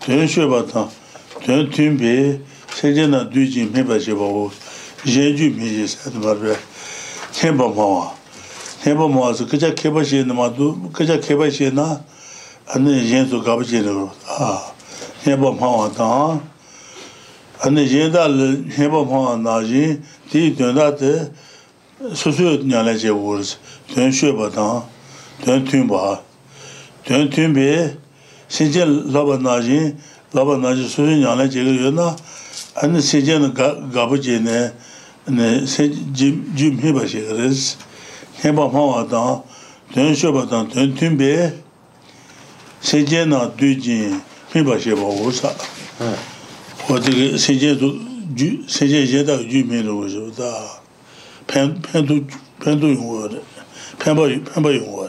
[0.00, 0.88] tuyen shueba tang,
[1.44, 2.40] tuyen tunbi,
[2.80, 4.50] sejena dujin meba sheba wu,
[5.04, 6.56] yenju meji sayadu barbe,
[7.32, 8.12] tenpa mawa.
[8.82, 12.00] Tenpa mawa su kacha keba she na madu, kacha keba she na,
[12.74, 14.08] ane yen su kaba she na kuru.
[15.36, 16.42] mawa tang,
[20.32, 21.30] mawa
[22.14, 22.94] susu nyala
[28.48, 29.94] 신제 라바나지
[30.32, 32.16] 라바나지 수준 양에 제가 요나
[32.76, 33.54] 아니 신제는
[33.92, 34.72] 가부제네
[35.36, 37.78] 네 신제 좀 해봐 제가 그래서
[38.44, 39.44] 해봐 봐도
[39.94, 41.52] 전쇼 봐도 된튼베
[42.80, 44.16] 신제나 뒤지
[44.54, 45.48] 해봐 제가 오사
[46.00, 46.16] 어
[46.94, 50.44] 어디 신제도 주 세제 제다 주미로 오죠다
[51.46, 52.20] 펜 펜도
[52.64, 53.28] 펜도 용어
[53.98, 54.22] 펜바
[54.54, 55.08] 펜바 용어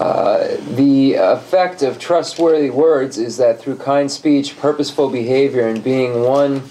[0.00, 6.22] Uh, the effect of trustworthy words is that through kind speech, purposeful behavior, and being
[6.22, 6.62] one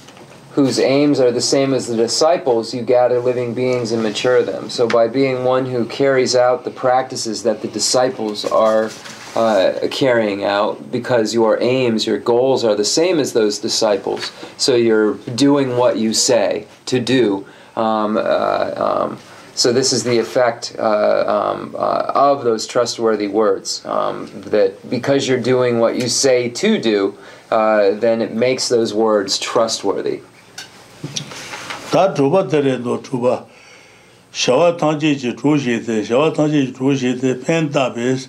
[0.54, 4.70] whose aims are the same as the disciples, you gather living beings and mature them.
[4.70, 8.90] So, by being one who carries out the practices that the disciples are
[9.36, 14.76] uh, carrying out, because your aims, your goals are the same as those disciples, so
[14.76, 17.46] you're doing what you say to do.
[17.78, 19.20] Um, uh, um,
[19.62, 25.28] so this is the effect uh, um uh, of those trustworthy words um that because
[25.30, 27.16] you're doing what you say to do
[27.52, 30.18] uh then it makes those words trustworthy
[31.94, 33.46] ta droba derendo tuba
[34.34, 38.28] shwa ta ji te shwa ta ji troje te pentabis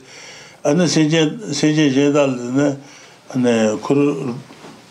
[0.64, 1.22] anasije
[1.56, 2.66] sije jedal ne
[3.34, 3.96] ane kur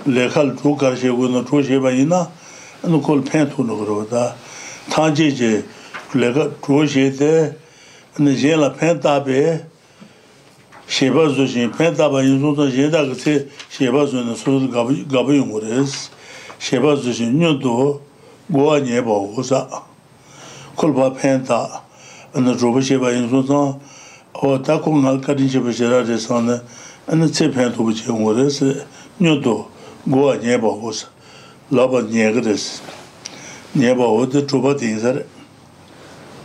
[0.09, 2.25] lekal tu kar chego no troje ba ina
[2.81, 3.77] anu kol pen tu no
[4.09, 4.33] da
[4.89, 5.63] ta ji je
[6.11, 7.53] kulega kuwa shee te,
[8.19, 9.59] ane jen la pen tabe,
[10.87, 14.67] sheba zo shee, pen taba yin zon zon jen daga te, sheba zo na sozo
[15.07, 16.11] gaba yungu res,
[16.59, 18.01] sheba zo shee nyo do,
[18.49, 19.67] goa nye ba wo za,
[20.75, 21.81] kulpa pen ta,
[22.35, 23.07] ane zhoba sheba
[24.41, 24.79] awa ta
[29.21, 29.69] nal do,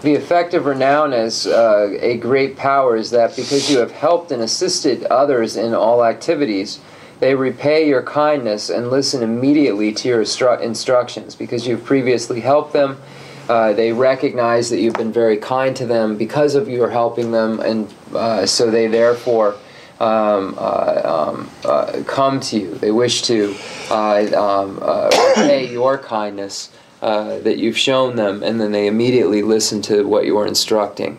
[0.06, 4.30] The effect of renown as uh, a great power is that because you have helped
[4.30, 6.78] and assisted others in all activities,
[7.18, 12.72] they repay your kindness and listen immediately to your instru instructions because you've previously helped
[12.72, 13.02] them.
[13.48, 17.58] Uh, they recognize that you've been very kind to them because of your helping them,
[17.58, 19.56] and uh, so they therefore
[19.98, 21.00] um, uh,
[21.36, 22.74] um, uh, come to you.
[22.76, 23.56] They wish to
[23.90, 26.70] uh, um, uh, repay your kindness
[27.06, 31.12] Uh, that you've shown them and then they immediately listen to what you are instructing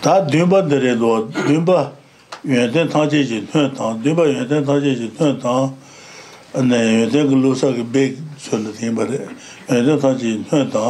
[0.00, 1.10] ta dimba dare do
[1.48, 1.78] dimba
[2.46, 3.64] yeden ta ji ji ta
[4.06, 5.56] dimba yeden ta ji ji ta ta
[6.62, 9.18] ane yeden glu sa ke big sun the ba de
[9.74, 10.86] yeden ta ji ta ta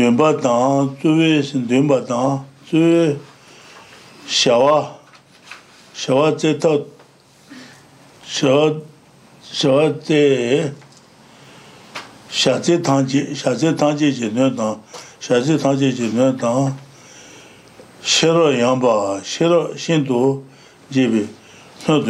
[0.00, 2.42] dimba ta tu ve sin dimba ta
[4.40, 4.76] shawa
[6.08, 6.76] shawa ta
[8.24, 8.80] shawa
[9.44, 10.72] shawa
[12.30, 14.78] shaadze tangje, shaadze tangje je nyo tang,
[15.20, 16.72] shaadze tangje je nyo tang,
[18.02, 20.44] shiro yamba, shiro shindu
[20.90, 21.26] jebe,
[21.88, 22.00] nyo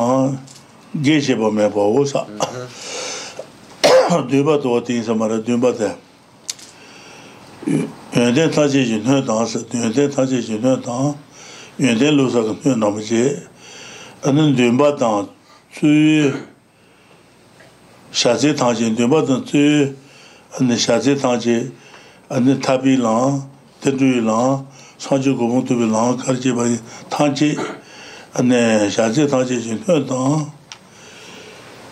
[0.00, 0.38] tun
[0.98, 2.20] gē shēpa mē pō wō sā
[4.30, 5.70] dūmbā tō wā tīng sā mā rā dūmbā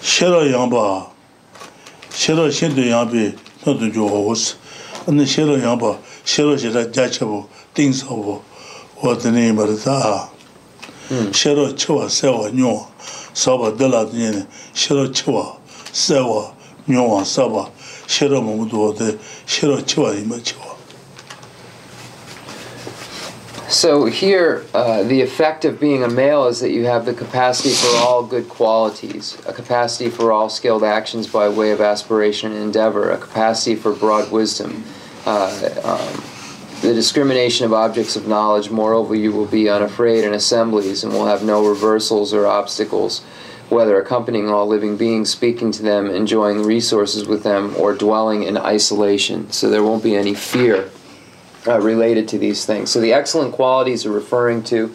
[0.00, 1.10] shera yamba,
[2.10, 4.54] shera shindu yambi nandu jo hoos,
[5.08, 8.40] ane shera yamba, shera shera jachabu, tingsabu,
[9.02, 10.28] wadani imarita,
[11.08, 11.32] hmm.
[11.32, 12.86] chiwa sewa nyua,
[13.34, 15.56] saba dala dhinyani, shera chiwa
[15.92, 16.54] sewa
[16.88, 17.68] nyua saba,
[18.06, 20.67] shera mungudu wadai, shera chiwa ima chiwa.
[23.68, 27.68] So here, uh, the effect of being a male is that you have the capacity
[27.68, 32.62] for all good qualities, a capacity for all skilled actions by way of aspiration and
[32.62, 34.84] endeavor, a capacity for broad wisdom.
[35.26, 36.22] Uh, um,
[36.80, 41.26] the discrimination of objects of knowledge, moreover, you will be unafraid in assemblies and will
[41.26, 43.20] have no reversals or obstacles,
[43.68, 48.56] whether accompanying all living beings, speaking to them, enjoying resources with them, or dwelling in
[48.56, 49.50] isolation.
[49.52, 50.90] So there won't be any fear
[51.66, 52.90] uh, related to these things.
[52.90, 54.94] So the excellent qualities are referring to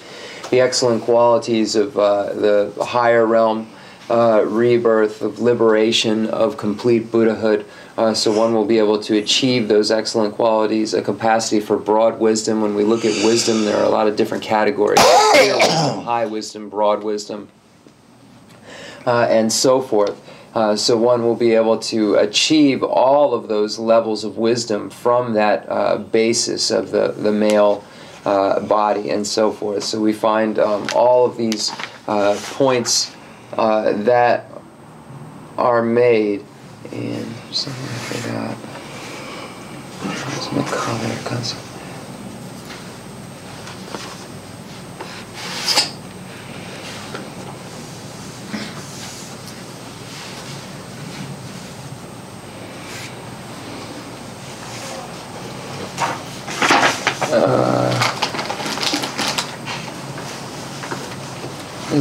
[0.49, 3.69] the excellent qualities of uh, the higher realm,
[4.09, 7.65] uh, rebirth, of liberation, of complete Buddhahood.
[7.97, 12.19] Uh, so one will be able to achieve those excellent qualities, a capacity for broad
[12.19, 12.61] wisdom.
[12.61, 17.03] When we look at wisdom, there are a lot of different categories high wisdom, broad
[17.03, 17.49] wisdom,
[19.07, 20.19] uh, and so forth.
[20.53, 25.33] Uh, so one will be able to achieve all of those levels of wisdom from
[25.33, 27.83] that uh, basis of the, the male
[28.25, 29.83] uh, body and so forth.
[29.83, 31.71] So we find um, all of these
[32.07, 33.11] uh, points
[33.53, 34.45] uh, that
[35.57, 36.45] are made.
[36.91, 40.53] And something I forgot.
[40.55, 41.15] my color?
[41.25, 41.72] Concept.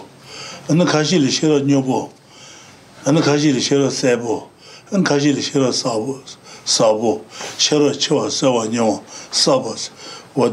[0.76, 2.00] Nā kāshī lī shērā nyōbō,
[3.12, 4.36] nā kāshī lī shērā sēbō,
[4.94, 5.72] nā kāshī shērā
[6.64, 7.12] sābō,
[7.66, 8.96] shērā chōwa, sēwā, nyōwā,
[9.36, 9.90] sābās.
[10.32, 10.46] Wā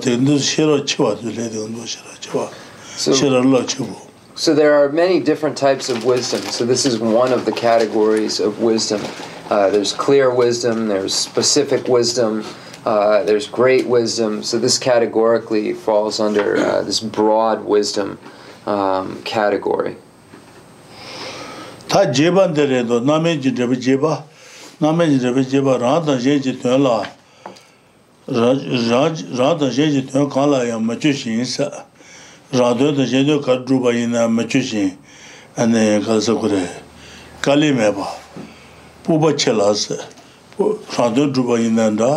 [3.08, 3.96] shērā tē, shērā
[4.38, 6.42] So there are many different types of wisdom.
[6.54, 9.02] So this is one of the categories of wisdom.
[9.50, 12.46] Uh, there's clear wisdom, there's specific wisdom,
[12.86, 14.44] uh, there's great wisdom.
[14.44, 18.20] So this categorically falls under uh, this broad wisdom
[18.68, 19.98] um, category.
[32.56, 34.92] rādhaya dā yendō kār rūpa yinā machu shīng
[35.60, 36.62] anā yā kāsā kūrē
[37.44, 38.06] kāli mē bā
[39.04, 39.98] pūpa chē lā sā
[40.58, 42.12] rādhaya rūpa yinā dā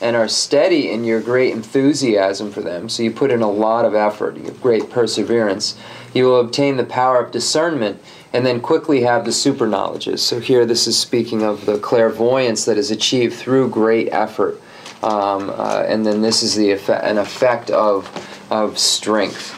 [0.00, 3.84] and are steady in your great enthusiasm for them, so you put in a lot
[3.84, 5.74] of effort, you have great perseverance,
[6.12, 8.02] you will obtain the power of discernment
[8.32, 10.20] and then quickly have the super knowledges.
[10.20, 14.60] So here this is speaking of the clairvoyance that is achieved through great effort.
[15.02, 18.08] Um, uh, and then this is the effect, an effect of,
[18.50, 19.54] of strength.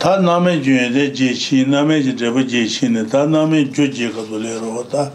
[0.00, 2.12] tā nāme juñe de je nāme je
[2.88, 5.12] ne, tā nāme ju je kato le ro, tā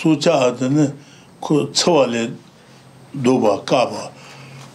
[0.00, 0.86] sūcā dhani
[1.42, 2.22] ku cawā lé
[3.24, 4.04] dhūba, kāpa,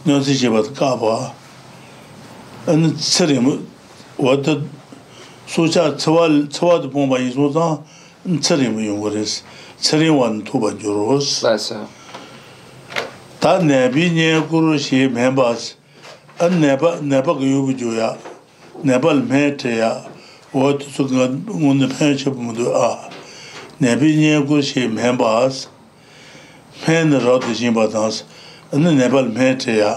[0.06, 1.14] nyōsī chibat kāpa,
[2.72, 3.54] anī cirīmu,
[4.20, 4.58] wadda
[5.56, 7.68] sūcā cawā, cawā dhī pōngba yī sūcā,
[8.28, 9.38] anī cirīmu yungu rīs,
[9.80, 11.30] cirīm wān dhūba nyūrūs.
[11.48, 11.86] Lāsā.
[13.46, 15.72] Tā nēbī nyē kūru shī mēmbās,
[16.44, 16.76] anī
[20.56, 22.88] pār tūsuk ngāt ngū na pāñyā chabhū mū tū ā.
[23.84, 25.68] Nē pīñi yé gu shé mhē pār sā.
[26.86, 28.24] Pāñyā rāt dā shīṅ pār tāng sā.
[28.80, 29.92] Nē pār mhē chay ā.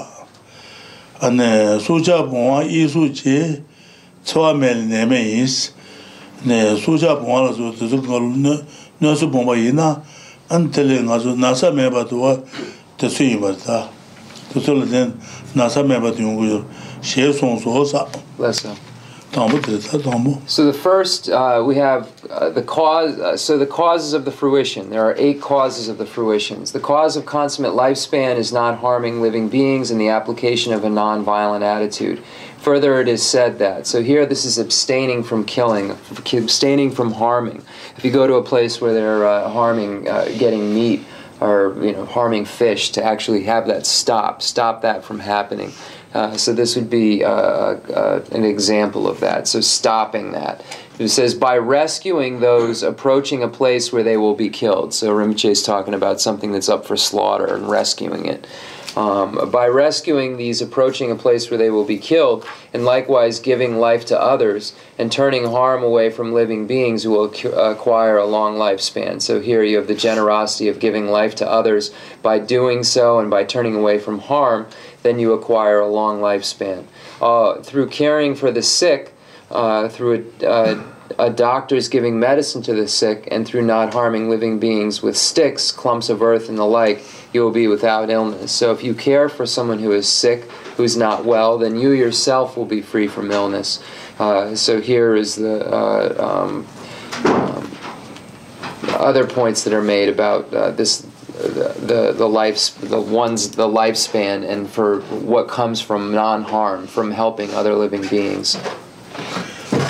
[1.23, 1.51] An nē
[1.85, 3.37] sūcā pōngā ī sūcī
[4.27, 5.63] tsvā mē lī nē mē yī sā.
[6.43, 8.19] An nē sūcā pōngā rā sū tūsuk ngā
[16.43, 16.57] lū
[17.15, 17.47] sū
[18.39, 18.71] tā sā
[19.31, 23.19] So the first uh, we have uh, the cause.
[23.19, 24.89] Uh, so the causes of the fruition.
[24.89, 26.73] There are eight causes of the fruitions.
[26.73, 30.89] The cause of consummate lifespan is not harming living beings and the application of a
[30.89, 32.23] non-violent attitude.
[32.61, 33.87] Further, it is said that.
[33.87, 35.97] So here, this is abstaining from killing,
[36.33, 37.63] abstaining from harming.
[37.97, 41.05] If you go to a place where they're uh, harming, uh, getting meat
[41.41, 45.71] or you know harming fish, to actually have that stop, stop that from happening.
[46.15, 49.47] Uh, so this would be uh, uh, an example of that.
[49.47, 50.65] So stopping that.
[50.99, 54.95] It says by rescuing those approaching a place where they will be killed.
[54.95, 58.47] So Rinpoche is talking about something that's up for slaughter and rescuing it.
[58.97, 62.45] Um, by rescuing these approaching a place where they will be killed,
[62.75, 67.27] and likewise giving life to others, and turning harm away from living beings who will
[67.71, 69.23] acquire a long lifespan.
[69.23, 73.31] So here you have the generosity of giving life to others by doing so and
[73.31, 74.67] by turning away from harm
[75.03, 76.85] then you acquire a long lifespan.
[77.21, 79.15] Uh, through caring for the sick,
[79.51, 80.83] uh, through a, uh,
[81.19, 85.71] a doctor's giving medicine to the sick, and through not harming living beings with sticks,
[85.73, 87.03] clumps of earth, and the like,
[87.33, 88.51] you will be without illness.
[88.53, 90.45] So if you care for someone who is sick,
[90.77, 93.83] who's not well, then you yourself will be free from illness.
[94.19, 96.67] Uh, so here is the uh, um,
[97.25, 97.65] um
[99.01, 101.07] other points that are made about uh, this
[101.39, 107.11] the the life the one's the lifespan and for what comes from non harm from
[107.13, 108.57] helping other living beings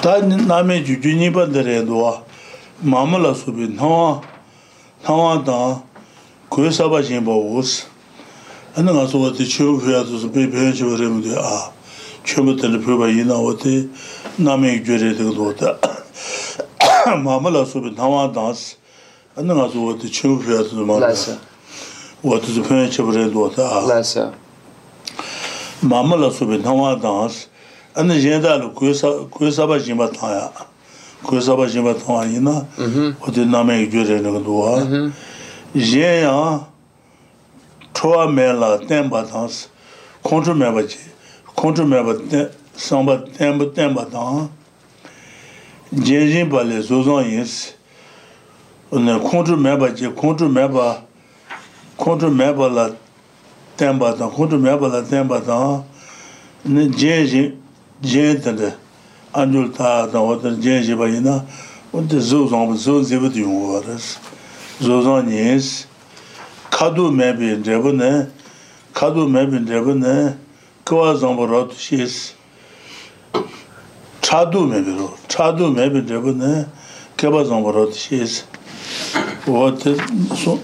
[0.05, 2.01] ta name ju ju ni ba de re do
[2.85, 3.89] ma ma la su bi no
[5.09, 5.81] wa da
[6.51, 7.62] ku sa ba jin wo
[8.77, 11.33] an na so wa ti chu hu ya su bi bi ju re mu de
[11.41, 11.70] a
[12.25, 13.89] chu mu le pu ba yi na wa ti
[14.39, 15.75] ju re de do ta
[17.25, 18.53] ma ma la su bi wa da
[19.39, 21.36] ānā ngā sō wā tī chīṅ fīyā tū mā rā sā
[22.24, 23.98] wā
[25.94, 26.73] ā mā lā sō pē tā
[28.02, 30.09] ānā yé tā lō kuya sā bā jīmbā
[31.28, 31.85] kuya nā
[32.48, 32.59] nā
[33.15, 34.27] yā lā
[46.51, 47.47] bā bā jī bā
[48.93, 51.02] ᱱᱮ ᱠᱚᱱᱴᱨᱚ ᱢᱮᱵᱟ ᱡᱮ ᱠᱚᱱᱴᱨᱚ ᱢᱮᱵᱟ
[51.97, 52.90] ᱠᱚᱱᱴᱨᱚ ᱢᱮᱵᱟ ᱞᱟ
[53.77, 55.82] ᱛᱮᱢᱵᱟ ᱛᱟ ᱠᱚᱱᱴᱨᱚ ᱢᱮᱵᱟ ᱞᱟ ᱛᱮᱢᱵᱟ ᱛᱟ
[56.65, 57.52] ᱱᱮ ᱡᱮ ᱡᱮ
[58.02, 58.73] ᱡᱮ ᱛᱟ ᱫᱮ
[59.35, 61.44] ᱟᱱᱡᱩᱞ ᱛᱟ ᱛᱟ ᱚᱛᱨ ᱡᱮ ᱡᱮ ᱵᱟ ᱤᱱᱟ
[61.93, 64.16] ᱚᱱᱛᱮ ᱡᱚ ᱡᱚᱱ ᱵᱚ ᱡᱚ ᱡᱮ ᱵᱚ ᱫᱤᱭᱩ ᱚᱨᱟᱥ
[64.81, 65.86] ᱡᱚ ᱡᱚᱱ ᱱᱤᱥ
[66.70, 68.27] ᱠᱟᱫᱩ ᱢᱮᱵᱤ ᱡᱮ ᱵᱚ ᱱᱮ
[68.94, 70.35] ᱠᱟᱫᱩ ᱢᱮᱵᱤ ᱡᱮ ᱵᱚ ᱱᱮ
[70.85, 71.44] ᱠᱚᱣᱟ ᱡᱚᱱ ᱵᱚ
[77.77, 78.48] ᱨᱚᱛ ᱥᱤᱥ
[79.47, 80.56] Вот, The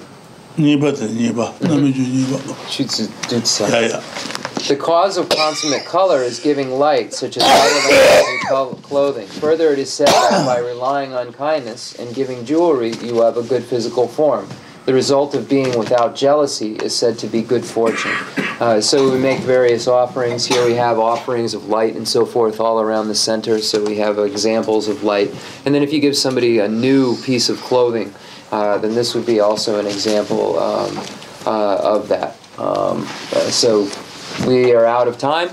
[4.80, 8.40] cause of consummate color is giving light, such as and
[8.82, 9.26] clothing.
[9.26, 13.42] Further, it is said that by relying on kindness and giving jewelry, you have a
[13.42, 14.48] good physical form.
[14.86, 18.12] The result of being without jealousy is said to be good fortune.
[18.60, 20.47] Uh, so we make various offerings.
[20.47, 23.59] Here we have offerings of light and so forth all around the center.
[23.59, 25.35] So we have examples of light.
[25.66, 28.14] And then if you give somebody a new piece of clothing,
[28.52, 30.98] uh, then this would be also an example um,
[31.47, 32.36] uh, of that.
[32.56, 33.02] Um,
[33.32, 33.89] uh, so
[34.47, 35.51] we are out of time.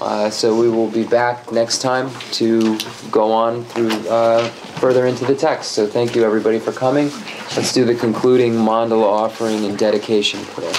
[0.00, 2.76] Uh, so we will be back next time to
[3.12, 4.48] go on through uh,
[4.80, 5.72] further into the text.
[5.72, 7.10] So thank you everybody for coming.
[7.54, 10.72] Let's do the concluding mandala offering and dedication prayer.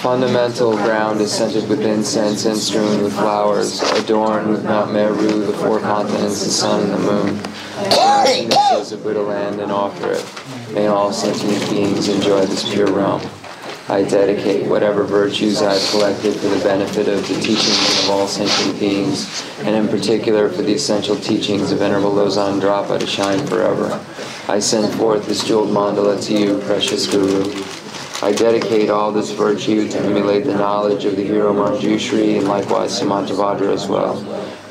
[0.00, 5.52] fundamental ground is scented with incense and strewn with flowers, adorned with Mount Meru, the
[5.52, 7.36] four continents, the sun, and the moon.
[7.36, 10.72] this as a Buddha land and offer it.
[10.74, 13.20] May all sentient beings enjoy this pure realm.
[13.90, 18.80] I dedicate whatever virtues I've collected for the benefit of the teachings of all sentient
[18.80, 24.02] beings, and in particular for the essential teachings of Venerable Losang Drakpa to shine forever.
[24.48, 27.44] I send forth this jeweled mandala to you, precious Guru.
[28.22, 32.92] I dedicate all this virtue to emulate the knowledge of the hero Manjushri and likewise
[33.00, 34.16] Samantabhadra as well.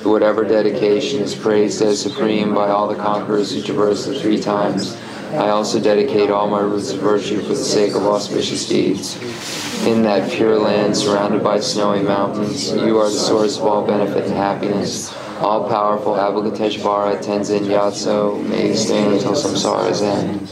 [0.04, 4.96] Whatever dedication is praised as supreme by all the conquerors who traverse the three times,
[5.32, 9.18] I also dedicate all my roots of virtue for the sake of auspicious deeds.
[9.88, 14.26] In that pure land surrounded by snowy mountains, you are the source of all benefit
[14.26, 15.12] and happiness.
[15.40, 20.48] All powerful Avalokiteshvara Tenzin Gyatso, may stay until samsara's end.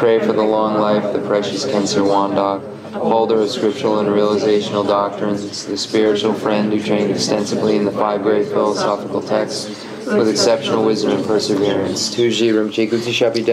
[0.00, 5.66] Pray for the long life, the precious Khensur Wandok, holder of scriptural and realizational doctrines,
[5.66, 11.10] the spiritual friend who trained extensively in the five great philosophical texts with exceptional wisdom
[11.18, 12.14] and perseverance.
[12.16, 13.44] Shapi